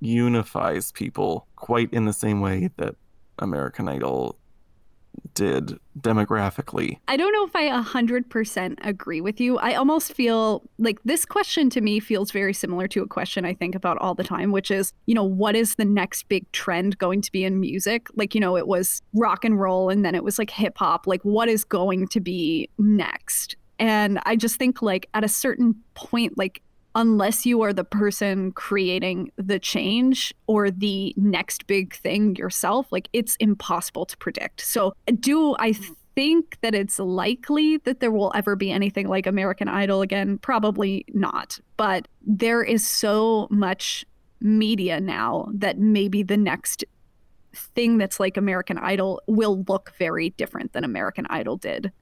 [0.00, 2.96] unifies people quite in the same way that
[3.38, 4.36] American Idol
[5.34, 6.98] did demographically.
[7.08, 9.58] I don't know if I 100% agree with you.
[9.58, 13.54] I almost feel like this question to me feels very similar to a question I
[13.54, 16.98] think about all the time, which is, you know, what is the next big trend
[16.98, 18.08] going to be in music?
[18.14, 21.06] Like, you know, it was rock and roll and then it was like hip hop.
[21.06, 23.56] Like, what is going to be next?
[23.78, 26.60] And I just think, like, at a certain point, like,
[26.94, 33.08] unless you are the person creating the change or the next big thing yourself, like
[33.12, 34.60] it's impossible to predict.
[34.60, 35.92] So, do I mm-hmm.
[36.14, 40.38] think that it's likely that there will ever be anything like American Idol again?
[40.38, 41.60] Probably not.
[41.76, 44.04] But there is so much
[44.40, 46.84] media now that maybe the next
[47.54, 51.92] thing that's like American Idol will look very different than American Idol did,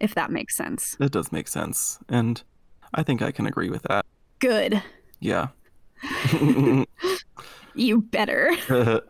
[0.00, 0.96] if that makes sense.
[1.00, 1.98] It does make sense.
[2.08, 2.42] And
[2.96, 4.04] I think I can agree with that.
[4.38, 4.82] Good.
[5.20, 5.48] Yeah.
[7.74, 8.56] you better.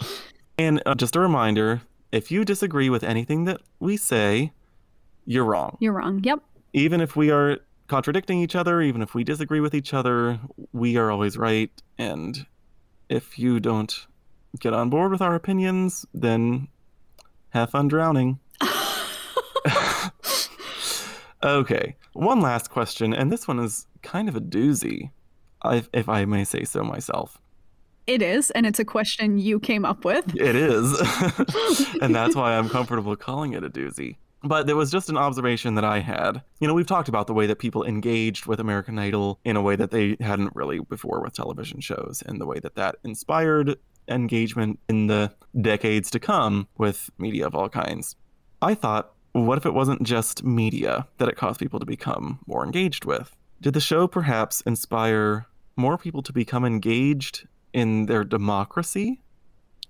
[0.59, 1.83] and uh, just a reminder
[2.13, 4.53] if you disagree with anything that we say,
[5.25, 5.77] you're wrong.
[5.81, 6.23] You're wrong.
[6.23, 6.41] Yep.
[6.73, 7.59] Even if we are
[7.89, 10.41] contradicting each other, even if we disagree with each other,
[10.73, 11.71] we are always right.
[11.99, 12.47] And
[13.09, 14.07] if you don't
[14.61, 16.69] get on board with our opinions, then
[17.51, 18.39] have fun drowning.
[21.43, 25.11] okay, one last question, and this one is kind of a doozy,
[25.65, 27.41] if if I may say so myself.
[28.07, 30.35] It is, and it's a question you came up with.
[30.37, 31.01] It is.
[32.01, 34.17] and that's why I'm comfortable calling it a doozy.
[34.45, 36.41] But there was just an observation that I had.
[36.61, 39.63] You know, we've talked about the way that people engaged with American Idol in a
[39.63, 43.77] way that they hadn't really before with television shows, and the way that that inspired
[44.09, 48.15] engagement in the decades to come with media of all kinds.
[48.63, 52.65] I thought, what if it wasn't just media that it caused people to become more
[52.65, 53.35] engaged with?
[53.61, 59.21] Did the show perhaps inspire more people to become engaged in their democracy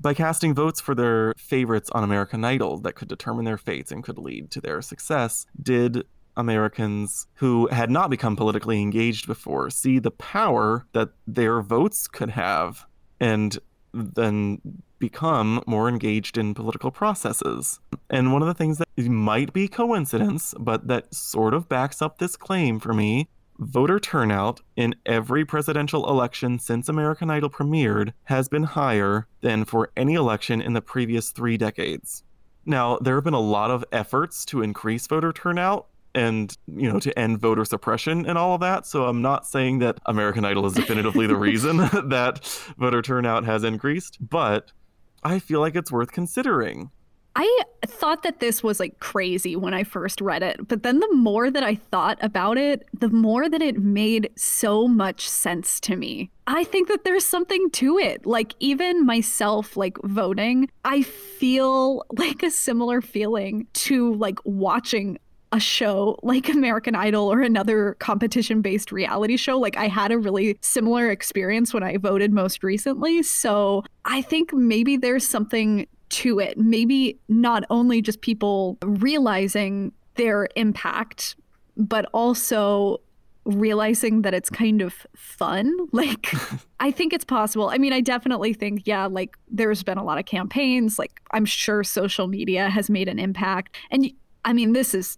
[0.00, 4.02] by casting votes for their favorites on American Idol that could determine their fates and
[4.02, 6.04] could lead to their success, did
[6.36, 12.30] Americans who had not become politically engaged before see the power that their votes could
[12.30, 12.84] have
[13.20, 13.58] and
[13.96, 14.60] then
[14.98, 17.80] become more engaged in political processes.
[18.10, 22.18] And one of the things that might be coincidence, but that sort of backs up
[22.18, 23.28] this claim for me,
[23.58, 29.90] voter turnout in every presidential election since American Idol premiered has been higher than for
[29.96, 32.22] any election in the previous three decades.
[32.64, 35.86] Now, there have been a lot of efforts to increase voter turnout
[36.16, 38.86] and, you know, to end voter suppression and all of that.
[38.86, 41.76] So I'm not saying that American Idol is definitively the reason
[42.08, 42.44] that
[42.78, 44.72] voter turnout has increased, but
[45.22, 46.90] I feel like it's worth considering.
[47.38, 51.12] I thought that this was like crazy when I first read it, but then the
[51.12, 55.96] more that I thought about it, the more that it made so much sense to
[55.96, 56.30] me.
[56.46, 58.24] I think that there's something to it.
[58.24, 65.18] Like, even myself, like voting, I feel like a similar feeling to like watching
[65.52, 69.58] a show like American Idol or another competition based reality show.
[69.58, 73.22] Like, I had a really similar experience when I voted most recently.
[73.22, 76.58] So, I think maybe there's something to it.
[76.58, 81.36] Maybe not only just people realizing their impact,
[81.76, 83.00] but also
[83.44, 85.72] realizing that it's kind of fun.
[85.92, 86.34] Like,
[86.80, 87.70] I think it's possible.
[87.70, 90.98] I mean, I definitely think, yeah, like there's been a lot of campaigns.
[90.98, 93.76] Like, I'm sure social media has made an impact.
[93.90, 94.10] And
[94.44, 95.16] I mean, this is,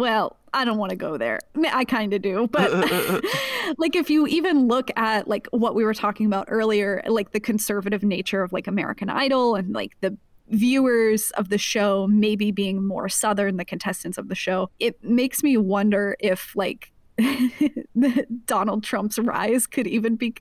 [0.00, 1.38] well, I don't want to go there.
[1.70, 2.48] I kind of do.
[2.50, 2.72] But
[3.78, 7.40] like, if you even look at like what we were talking about earlier, like the
[7.40, 10.16] conservative nature of like American Idol and like the
[10.48, 15.44] viewers of the show maybe being more southern the contestants of the show it makes
[15.44, 16.90] me wonder if like
[18.46, 20.34] Donald Trump's rise could even be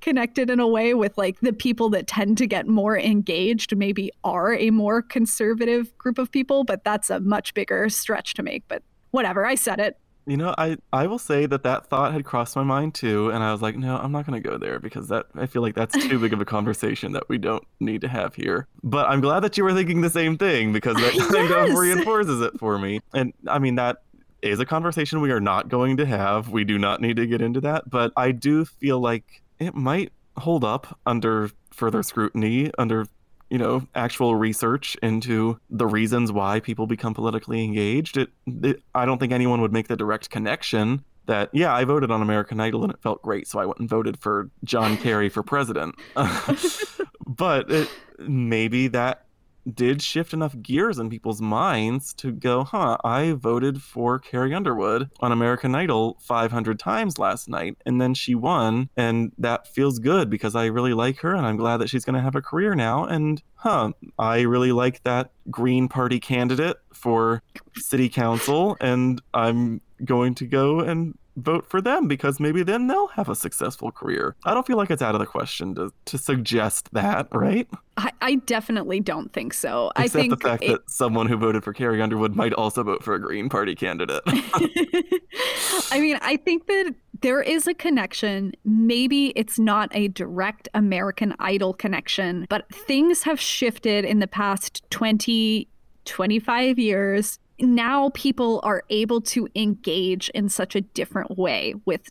[0.00, 4.10] connected in a way with like the people that tend to get more engaged maybe
[4.22, 8.64] are a more conservative group of people, but that's a much bigger stretch to make.
[8.68, 8.82] But
[9.14, 9.96] whatever, I said it.
[10.26, 13.44] You know, I I will say that that thought had crossed my mind too, and
[13.44, 15.74] I was like, no, I'm not going to go there because that I feel like
[15.74, 18.66] that's too big of a conversation that we don't need to have here.
[18.82, 21.12] But I'm glad that you were thinking the same thing because that
[21.50, 23.00] kind of reinforces it for me.
[23.12, 23.98] And I mean that
[24.40, 26.48] is a conversation we are not going to have.
[26.48, 30.10] We do not need to get into that, but I do feel like it might
[30.38, 33.06] hold up under further scrutiny, under
[33.50, 38.16] you know actual research into the reasons why people become politically engaged.
[38.16, 42.10] It, it I don't think anyone would make the direct connection that yeah i voted
[42.10, 45.28] on american idol and it felt great so i went and voted for john kerry
[45.28, 45.94] for president
[47.26, 47.88] but it,
[48.18, 49.24] maybe that
[49.72, 55.10] did shift enough gears in people's minds to go, huh, I voted for Carrie Underwood
[55.20, 60.30] on American Idol 500 times last night, and then she won, and that feels good
[60.30, 62.74] because I really like her, and I'm glad that she's going to have a career
[62.74, 63.04] now.
[63.04, 67.42] And huh, I really like that Green Party candidate for
[67.76, 73.08] city council, and I'm going to go and vote for them because maybe then they'll
[73.08, 74.36] have a successful career.
[74.44, 77.68] I don't feel like it's out of the question to, to suggest that, right?
[77.96, 79.90] I, I definitely don't think so.
[79.96, 80.72] Except I think the fact it...
[80.72, 84.22] that someone who voted for Carrie Underwood might also vote for a Green Party candidate.
[84.26, 88.52] I mean, I think that there is a connection.
[88.64, 94.82] Maybe it's not a direct American Idol connection, but things have shifted in the past
[94.90, 95.68] 20,
[96.04, 102.10] 25 years now people are able to engage in such a different way with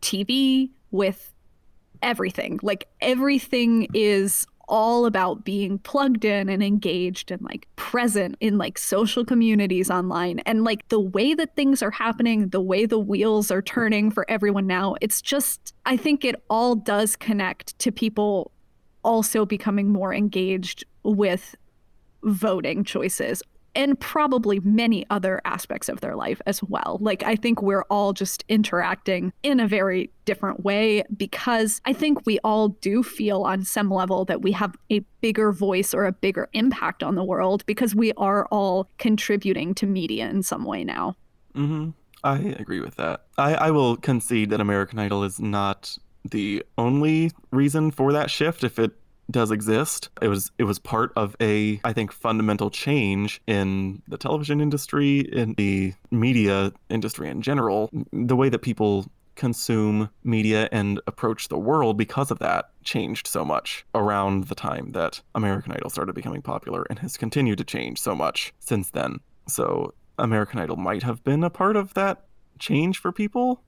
[0.00, 1.32] TV, with
[2.02, 2.58] everything.
[2.62, 8.76] Like everything is all about being plugged in and engaged and like present in like
[8.76, 13.50] social communities online and like the way that things are happening the way the wheels
[13.50, 18.50] are turning for everyone now it's just i think it all does connect to people
[19.02, 21.54] also becoming more engaged with
[22.22, 23.42] voting choices
[23.74, 26.98] and probably many other aspects of their life as well.
[27.00, 32.26] Like, I think we're all just interacting in a very different way because I think
[32.26, 36.12] we all do feel on some level that we have a bigger voice or a
[36.12, 40.84] bigger impact on the world because we are all contributing to media in some way
[40.84, 41.14] now.
[41.54, 41.90] Mm-hmm.
[42.24, 43.26] I agree with that.
[43.36, 45.96] I, I will concede that American Idol is not
[46.28, 48.64] the only reason for that shift.
[48.64, 48.92] If it
[49.30, 50.08] does exist.
[50.22, 55.20] It was it was part of a I think fundamental change in the television industry,
[55.20, 59.06] in the media industry in general, the way that people
[59.38, 64.90] consume media and approach the world because of that changed so much around the time
[64.90, 69.20] that American Idol started becoming popular and has continued to change so much since then.
[69.46, 72.24] So American Idol might have been a part of that
[72.58, 73.62] change for people,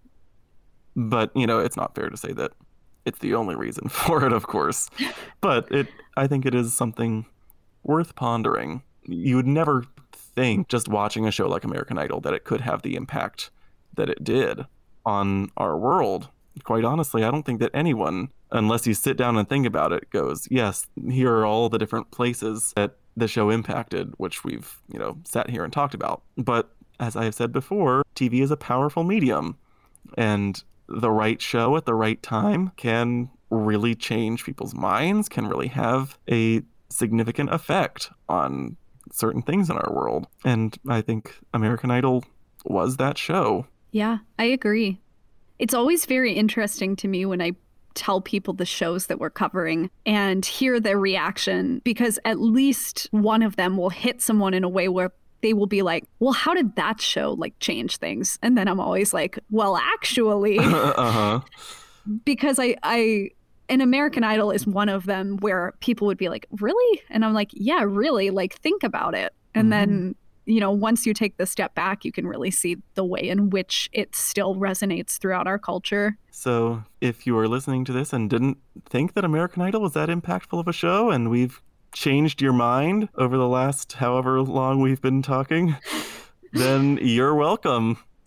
[0.96, 2.52] but you know, it's not fair to say that
[3.04, 4.88] it's the only reason for it, of course.
[5.40, 7.26] But it, I think it is something
[7.82, 8.82] worth pondering.
[9.04, 12.82] You would never think, just watching a show like American Idol, that it could have
[12.82, 13.50] the impact
[13.94, 14.66] that it did
[15.04, 16.28] on our world.
[16.64, 20.10] Quite honestly, I don't think that anyone, unless you sit down and think about it,
[20.10, 24.98] goes, yes, here are all the different places that the show impacted, which we've, you
[24.98, 26.22] know, sat here and talked about.
[26.36, 29.56] But as I have said before, TV is a powerful medium.
[30.16, 35.68] And the right show at the right time can really change people's minds, can really
[35.68, 38.76] have a significant effect on
[39.12, 40.26] certain things in our world.
[40.44, 42.24] And I think American Idol
[42.64, 43.66] was that show.
[43.92, 45.00] Yeah, I agree.
[45.58, 47.52] It's always very interesting to me when I
[47.94, 53.42] tell people the shows that we're covering and hear their reaction because at least one
[53.42, 55.12] of them will hit someone in a way where
[55.42, 58.38] they will be like, well, how did that show like change things?
[58.42, 61.40] And then I'm always like, well, actually, uh-huh.
[62.24, 63.30] because I, I,
[63.68, 67.02] an American Idol is one of them where people would be like, really?
[67.08, 68.30] And I'm like, yeah, really.
[68.30, 69.32] Like, think about it.
[69.54, 69.70] And mm-hmm.
[69.70, 70.14] then,
[70.46, 73.50] you know, once you take the step back, you can really see the way in
[73.50, 76.16] which it still resonates throughout our culture.
[76.30, 78.58] So, if you are listening to this and didn't
[78.88, 81.60] think that American Idol was that impactful of a show, and we've
[81.92, 85.76] changed your mind over the last however long we've been talking,
[86.52, 87.98] then you're welcome.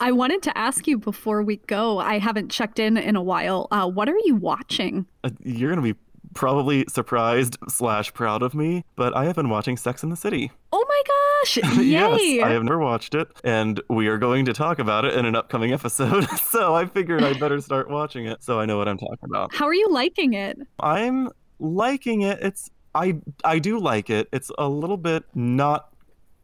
[0.00, 1.98] I wanted to ask you before we go.
[1.98, 3.68] I haven't checked in in a while.
[3.70, 5.06] Uh, what are you watching?
[5.22, 5.94] Uh, you're gonna be
[6.34, 10.50] probably surprised slash proud of me, but I have been watching Sex in the City.
[10.72, 11.56] Oh my gosh!
[11.78, 11.84] Yay!
[11.84, 15.24] yes, I have never watched it, and we are going to talk about it in
[15.24, 16.28] an upcoming episode.
[16.50, 19.54] so I figured I'd better start watching it so I know what I'm talking about.
[19.54, 20.58] How are you liking it?
[20.80, 21.30] I'm
[21.64, 22.38] liking it.
[22.42, 24.28] It's I I do like it.
[24.32, 25.88] It's a little bit not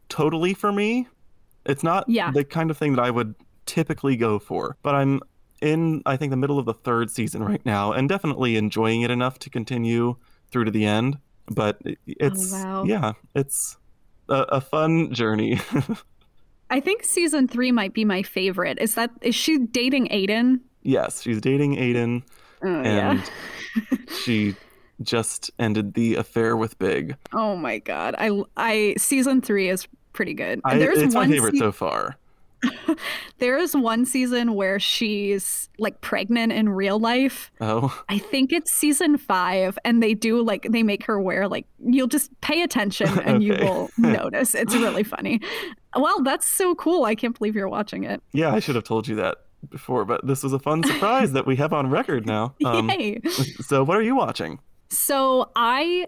[0.09, 1.07] totally for me.
[1.65, 2.31] It's not Yeah.
[2.31, 3.35] the kind of thing that I would
[3.65, 5.21] typically go for, but I'm
[5.61, 9.11] in I think the middle of the third season right now and definitely enjoying it
[9.11, 10.15] enough to continue
[10.51, 11.17] through to the end.
[11.49, 12.83] But it- oh, it's wow.
[12.85, 13.77] yeah, it's
[14.27, 15.59] a, a fun journey.
[16.69, 18.79] I think season three might be my favorite.
[18.79, 20.61] Is that is she dating Aidan?
[20.83, 22.23] yes, she's dating Aidan
[22.63, 23.97] Oh and yeah.
[24.23, 24.55] she
[25.03, 27.15] just ended the affair with Big.
[27.33, 28.15] Oh my god.
[28.17, 30.61] I I season three is pretty good.
[30.63, 32.17] I, There's it's my one favorite se- so far.
[33.39, 37.51] There is one season where she's like pregnant in real life.
[37.59, 41.65] Oh, I think it's season five, and they do like they make her wear like
[41.83, 44.53] you'll just pay attention and you will notice.
[44.53, 45.41] It's really funny.
[45.95, 47.05] Well, that's so cool.
[47.05, 48.21] I can't believe you're watching it.
[48.31, 49.37] Yeah, I should have told you that
[49.69, 52.53] before, but this was a fun surprise that we have on record now.
[52.63, 53.21] Um, Yay!
[53.61, 54.59] so, what are you watching?
[54.91, 56.07] So I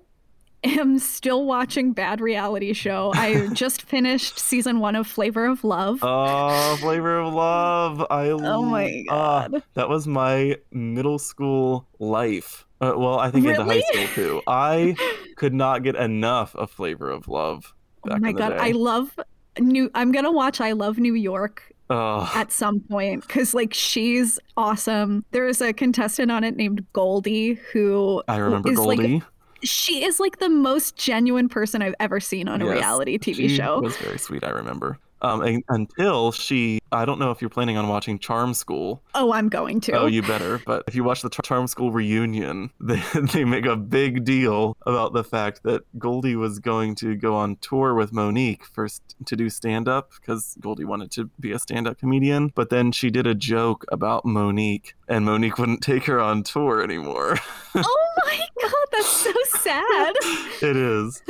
[0.64, 3.12] am still watching Bad Reality Show.
[3.16, 6.00] I just finished season one of Flavor of Love.
[6.02, 8.06] Oh, Flavor of Love.
[8.10, 9.64] I love Oh my ah, God.
[9.76, 12.66] that was my middle school life.
[12.82, 14.42] Uh, well, I think into high school too.
[14.48, 14.96] I
[15.38, 17.74] could not get enough of Flavor of Love.
[18.10, 18.54] oh my god.
[18.54, 19.18] I love
[19.60, 19.90] new.
[19.96, 25.26] I'm gonna watch I Love New York At some point because like she's awesome.
[25.32, 29.22] There is a contestant on it named Goldie who I remember is, like, Goldie.
[29.64, 33.36] she is like the most genuine person I've ever seen on a Yes, reality TV
[33.36, 33.80] she show.
[33.82, 34.44] was very sweet.
[34.44, 34.98] I remember.
[35.24, 39.02] Um, and, until she, I don't know if you're planning on watching Charm School.
[39.16, 39.94] Oh, I'm going to.
[39.94, 40.62] Oh, you better.
[40.66, 43.02] But if you watch the Charm School reunion, they,
[43.34, 47.56] they make a big deal about the fact that Goldie was going to go on
[47.58, 51.88] tour with Mo'Nique first to do stand up because Goldie wanted to be a stand
[51.88, 52.52] up comedian.
[52.54, 56.82] But then she did a joke about Mo'Nique, and Mo'Nique wouldn't take her on tour
[56.84, 57.38] anymore.
[57.76, 60.14] oh my god, that's so sad.
[60.62, 61.24] it is.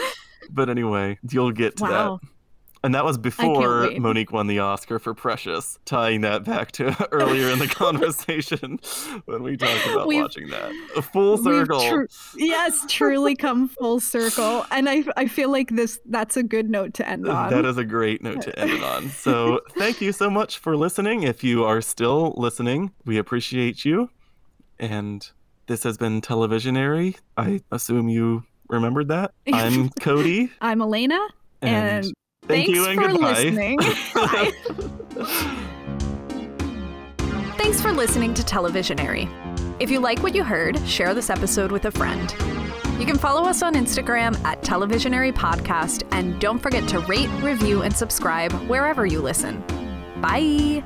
[0.49, 2.19] But anyway, you'll get to Wow.
[2.21, 2.29] that.
[2.85, 3.89] And that was before.
[3.97, 8.77] Mo'Nique won the Oscar for Precious, tying that back to earlier in the conversation
[9.25, 10.71] when we talked about We've- watching that.
[10.97, 11.79] A full circle.
[11.79, 16.69] tru- yes, truly come full circle, and I I feel like this that's a good
[16.69, 17.49] note to end uh, on.
[17.51, 19.09] That is a great note to end it on.
[19.09, 21.23] So, thank you so much for listening.
[21.23, 24.09] If you are still listening, we appreciate you.
[24.77, 25.25] And
[25.67, 27.15] this has been Televisionary.
[27.37, 29.31] I assume you remembered that.
[29.53, 30.51] I'm Cody.
[30.59, 31.19] I'm Elena,
[31.61, 32.11] and,
[32.47, 33.43] thank thanks you and for goodbye.
[33.43, 33.77] listening.
[34.13, 34.51] Bye.
[37.57, 39.29] Thanks for listening to Televisionary.
[39.79, 42.31] If you like what you heard, share this episode with a friend.
[42.99, 47.81] You can follow us on Instagram at Televisionary Podcast, and don't forget to rate, review,
[47.81, 49.63] and subscribe wherever you listen.
[50.21, 50.83] Bye!